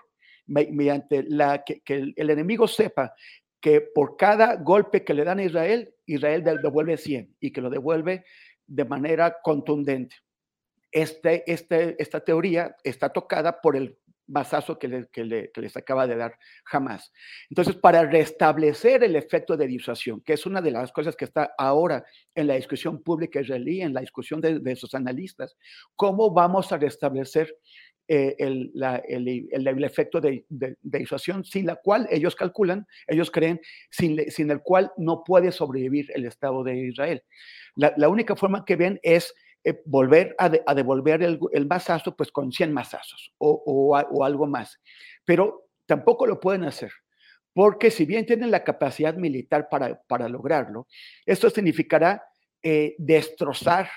mediante 0.47 1.23
la, 1.23 1.63
que, 1.63 1.81
que 1.81 1.93
el, 1.95 2.13
el, 2.15 2.29
enemigo 2.31 2.67
sepa 2.67 3.13
que 3.61 3.81
por 3.81 4.17
cada 4.17 4.57
golpe 4.57 5.03
que 5.03 5.13
le 5.13 5.23
dan 5.23 5.39
a 5.39 5.43
Israel, 5.43 5.93
Israel 6.05 6.43
devuelve 6.43 6.97
100 6.97 7.35
y 7.39 7.51
que 7.51 7.61
lo 7.61 7.69
devuelve 7.69 8.23
de 8.67 8.85
manera 8.85 9.37
contundente. 9.43 10.15
Este, 10.91 11.43
este, 11.51 12.01
esta 12.01 12.19
teoría 12.21 12.75
está 12.83 13.09
tocada 13.09 13.59
por 13.61 13.75
el 13.75 13.97
masazo 14.27 14.79
que, 14.79 14.87
le, 14.87 15.07
que, 15.11 15.23
le, 15.23 15.51
que, 15.51 15.61
les 15.61 15.75
acaba 15.77 16.07
de 16.07 16.15
dar 16.15 16.37
jamás. 16.63 17.11
Entonces, 17.49 17.75
para 17.75 18.03
restablecer 18.03 19.03
el 19.03 19.15
efecto 19.15 19.55
de 19.57 19.67
disuasión, 19.67 20.21
que 20.21 20.33
es 20.33 20.45
una 20.45 20.61
de 20.61 20.71
las 20.71 20.91
cosas 20.91 21.15
que 21.15 21.25
está 21.25 21.53
ahora 21.57 22.05
en 22.33 22.47
la 22.47 22.55
discusión 22.55 23.03
pública 23.03 23.41
israelí, 23.41 23.81
en 23.81 23.93
la 23.93 24.01
discusión 24.01 24.41
de, 24.41 24.59
de 24.59 24.75
sus 24.75 24.93
analistas, 24.95 25.55
¿cómo 25.95 26.31
vamos 26.31 26.71
a 26.71 26.77
restablecer 26.77 27.55
eh, 28.07 28.35
el, 28.37 28.71
el, 29.07 29.47
el, 29.51 29.67
el, 29.67 29.83
efecto 29.83 30.21
de, 30.21 30.45
de, 30.49 30.75
disuasión, 30.81 31.43
sin 31.43 31.65
la 31.65 31.75
cual 31.75 32.07
ellos 32.11 32.35
calculan, 32.35 32.85
ellos 33.07 33.31
creen, 33.31 33.59
sin, 33.89 34.29
sin 34.29 34.51
el 34.51 34.61
cual 34.61 34.91
no 34.97 35.23
puede 35.23 35.51
sobrevivir 35.51 36.11
el 36.13 36.25
Estado 36.25 36.63
de 36.63 36.87
Israel? 36.87 37.23
La, 37.75 37.93
la 37.97 38.09
única 38.09 38.35
forma 38.35 38.63
que 38.63 38.75
ven 38.75 38.99
es 39.01 39.33
eh, 39.63 39.81
volver 39.85 40.35
a, 40.37 40.51
a, 40.67 40.75
devolver 40.75 41.23
el, 41.23 41.39
el 41.51 41.65
masazo 41.65 42.15
pues 42.15 42.31
con 42.31 42.51
100 42.51 42.71
masazos 42.71 43.33
o, 43.39 43.63
o, 43.65 43.97
o, 43.97 44.23
algo 44.23 44.45
más. 44.45 44.79
Pero 45.25 45.69
tampoco 45.87 46.27
lo 46.27 46.39
pueden 46.39 46.63
hacer, 46.63 46.91
porque 47.53 47.89
si 47.89 48.05
bien 48.05 48.27
tienen 48.27 48.51
la 48.51 48.63
capacidad 48.63 49.15
militar 49.15 49.67
para, 49.69 49.99
para 50.07 50.29
lograrlo, 50.29 50.87
esto 51.25 51.49
significará 51.49 52.23
eh, 52.61 52.95
destrozar 52.99 53.89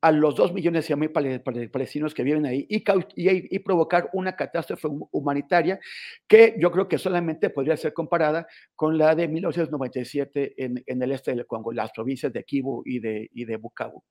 a 0.00 0.12
los 0.12 0.36
dos 0.36 0.52
millones 0.52 0.88
y 0.88 0.94
medio 0.94 1.12
palestinos 1.12 2.14
que 2.14 2.22
viven 2.22 2.46
ahí 2.46 2.66
y, 2.68 2.84
y, 3.16 3.56
y, 3.56 3.58
provocar 3.58 4.10
una 4.12 4.36
catástrofe 4.36 4.86
humanitaria 5.10 5.80
que 6.28 6.54
yo 6.58 6.70
creo 6.70 6.86
que 6.86 6.98
solamente 6.98 7.50
podría 7.50 7.76
ser 7.76 7.92
comparada 7.92 8.46
con 8.76 8.96
la 8.96 9.14
de 9.16 9.26
1997 9.26 10.54
en, 10.56 10.84
en 10.86 11.02
el 11.02 11.12
este 11.12 11.32
del 11.32 11.46
Congo, 11.46 11.72
las 11.72 11.90
provincias 11.90 12.32
de 12.32 12.44
Kivu 12.44 12.82
y 12.86 13.00
de, 13.00 13.28
y 13.32 13.44
de 13.44 13.56
Bukavu. 13.56 14.04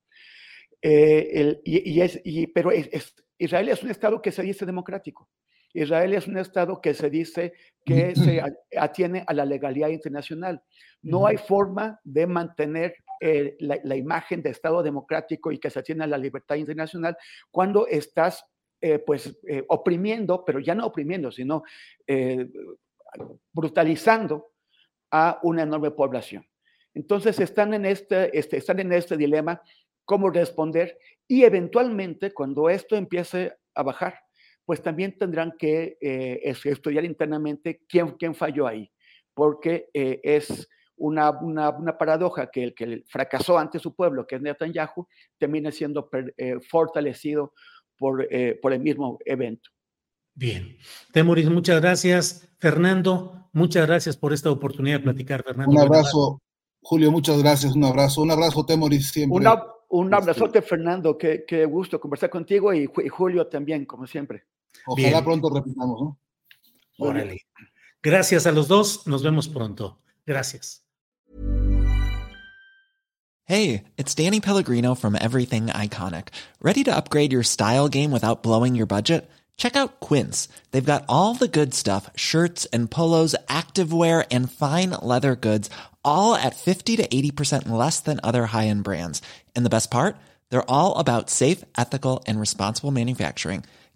Eh, 0.81 1.29
el, 1.33 1.61
y, 1.63 2.01
es, 2.01 2.21
pero 2.53 2.71
es, 2.71 2.89
es, 2.91 3.15
Israel 3.37 3.69
es 3.69 3.81
un 3.81 3.89
Estado 3.89 4.21
que 4.21 4.31
se 4.31 4.43
dice 4.43 4.65
democrático. 4.65 5.29
Israel 5.73 6.13
es 6.13 6.27
un 6.27 6.37
Estado 6.37 6.81
que 6.81 6.93
se 6.93 7.09
dice 7.09 7.53
que 7.85 8.15
se 8.15 8.41
atiene 8.77 9.23
a 9.27 9.33
la 9.33 9.45
legalidad 9.45 9.89
internacional. 9.89 10.61
No 11.01 11.27
hay 11.27 11.37
forma 11.37 11.99
de 12.03 12.27
mantener 12.27 12.95
eh, 13.19 13.55
la, 13.59 13.79
la, 13.83 13.95
imagen 13.95 14.41
de 14.41 14.49
Estado 14.49 14.83
democrático 14.83 15.51
y 15.51 15.57
que 15.57 15.69
se 15.69 15.79
atiene 15.79 16.03
a 16.03 16.07
la 16.07 16.17
libertad 16.17 16.55
internacional 16.55 17.17
cuando 17.49 17.87
estás 17.87 18.45
eh, 18.79 18.99
pues 18.99 19.39
eh, 19.47 19.63
oprimiendo, 19.69 20.45
pero 20.45 20.59
ya 20.59 20.75
no 20.75 20.85
oprimiendo, 20.85 21.31
sino 21.31 21.63
brutalizando 23.51 24.51
a 25.09 25.39
una 25.41 25.63
enorme 25.63 25.91
población. 25.91 26.45
Entonces 26.93 27.39
están 27.39 27.73
en 27.73 27.85
este, 27.85 28.37
este, 28.37 28.57
están 28.57 28.79
en 28.79 28.91
este 28.91 29.17
dilema, 29.17 29.61
cómo 30.05 30.29
responder 30.29 30.97
y 31.27 31.43
eventualmente 31.43 32.33
cuando 32.33 32.69
esto 32.69 32.95
empiece 32.95 33.57
a 33.73 33.83
bajar, 33.83 34.26
pues 34.67 34.81
también 34.81 35.17
tendrán 35.17 35.53
que 35.57 35.97
eh, 36.01 36.41
estudiar 36.65 37.05
internamente 37.05 37.85
quién, 37.87 38.11
quién 38.19 38.35
falló 38.35 38.67
ahí, 38.67 38.91
porque 39.33 39.89
eh, 39.93 40.19
es 40.21 40.67
una, 40.97 41.31
una, 41.31 41.69
una, 41.69 41.97
paradoja 41.97 42.51
que 42.51 42.65
el 42.65 42.75
que 42.75 43.01
fracasó 43.07 43.57
ante 43.57 43.79
su 43.79 43.95
pueblo, 43.95 44.27
que 44.27 44.35
es 44.35 44.41
Netanyahu, 44.41 45.07
termina 45.37 45.71
siendo 45.71 46.09
per, 46.09 46.33
eh, 46.35 46.59
fortalecido 46.59 47.53
por, 47.97 48.27
eh, 48.29 48.59
por, 48.61 48.73
el 48.73 48.81
mismo 48.81 49.17
evento. 49.25 49.69
Bien. 50.33 50.75
Temoris, 51.13 51.49
muchas 51.49 51.79
gracias. 51.79 52.49
Fernando, 52.59 53.49
muchas 53.53 53.87
gracias 53.87 54.17
por 54.17 54.33
esta 54.33 54.51
oportunidad 54.51 54.97
de 54.97 55.03
platicar, 55.03 55.43
Fernando. 55.45 55.71
Un 55.71 55.79
abrazo, 55.79 56.41
Julio, 56.81 57.09
muchas 57.09 57.41
gracias. 57.41 57.73
Un 57.73 57.85
abrazo. 57.85 58.21
Un 58.21 58.31
abrazo, 58.31 58.65
Temoris, 58.65 59.11
siempre. 59.11 59.37
Una, 59.37 59.63
un 59.87 60.07
este 60.07 60.15
abrazote, 60.17 60.61
Fernando. 60.61 61.17
Qué, 61.17 61.45
qué, 61.47 61.63
gusto 61.63 62.01
conversar 62.01 62.29
contigo 62.29 62.73
y, 62.73 62.89
y, 63.03 63.07
Julio 63.07 63.47
también, 63.47 63.85
como 63.85 64.05
siempre. 64.05 64.43
Ojalá 64.85 65.09
Bien. 65.09 65.23
pronto 65.23 65.49
repitamos, 65.49 66.01
¿no? 66.01 66.19
Órale. 66.99 67.45
Gracias 68.01 68.45
a 68.45 68.51
los 68.51 68.67
dos. 68.67 69.07
Nos 69.07 69.23
vemos 69.23 69.47
pronto. 69.47 69.99
Gracias. 70.25 70.83
Hey, 73.45 73.83
it's 73.97 74.13
Danny 74.13 74.41
Pellegrino 74.41 74.93
from 74.93 75.15
Everything 75.15 75.67
Iconic. 75.67 76.29
Ready 76.61 76.83
to 76.83 76.93
upgrade 76.93 77.31
your 77.31 77.43
style 77.43 77.87
game 77.87 78.11
without 78.11 78.43
blowing 78.43 78.75
your 78.75 78.87
budget? 78.87 79.29
Check 79.55 79.77
out 79.77 80.01
Quince. 80.01 80.49
They've 80.71 80.83
got 80.83 81.05
all 81.07 81.33
the 81.33 81.47
good 81.47 81.73
stuff 81.73 82.09
shirts 82.15 82.65
and 82.73 82.91
polos, 82.91 83.35
activewear, 83.47 84.25
and 84.29 84.51
fine 84.51 84.91
leather 85.01 85.35
goods, 85.35 85.69
all 86.03 86.35
at 86.35 86.55
50 86.55 86.97
to 86.97 87.07
80% 87.07 87.69
less 87.69 88.01
than 88.01 88.19
other 88.21 88.47
high 88.47 88.67
end 88.67 88.83
brands. 88.83 89.21
And 89.55 89.65
the 89.65 89.71
best 89.71 89.89
part? 89.89 90.17
They're 90.49 90.69
all 90.69 90.97
about 90.97 91.29
safe, 91.29 91.63
ethical, 91.77 92.23
and 92.27 92.39
responsible 92.39 92.91
manufacturing. 92.91 93.63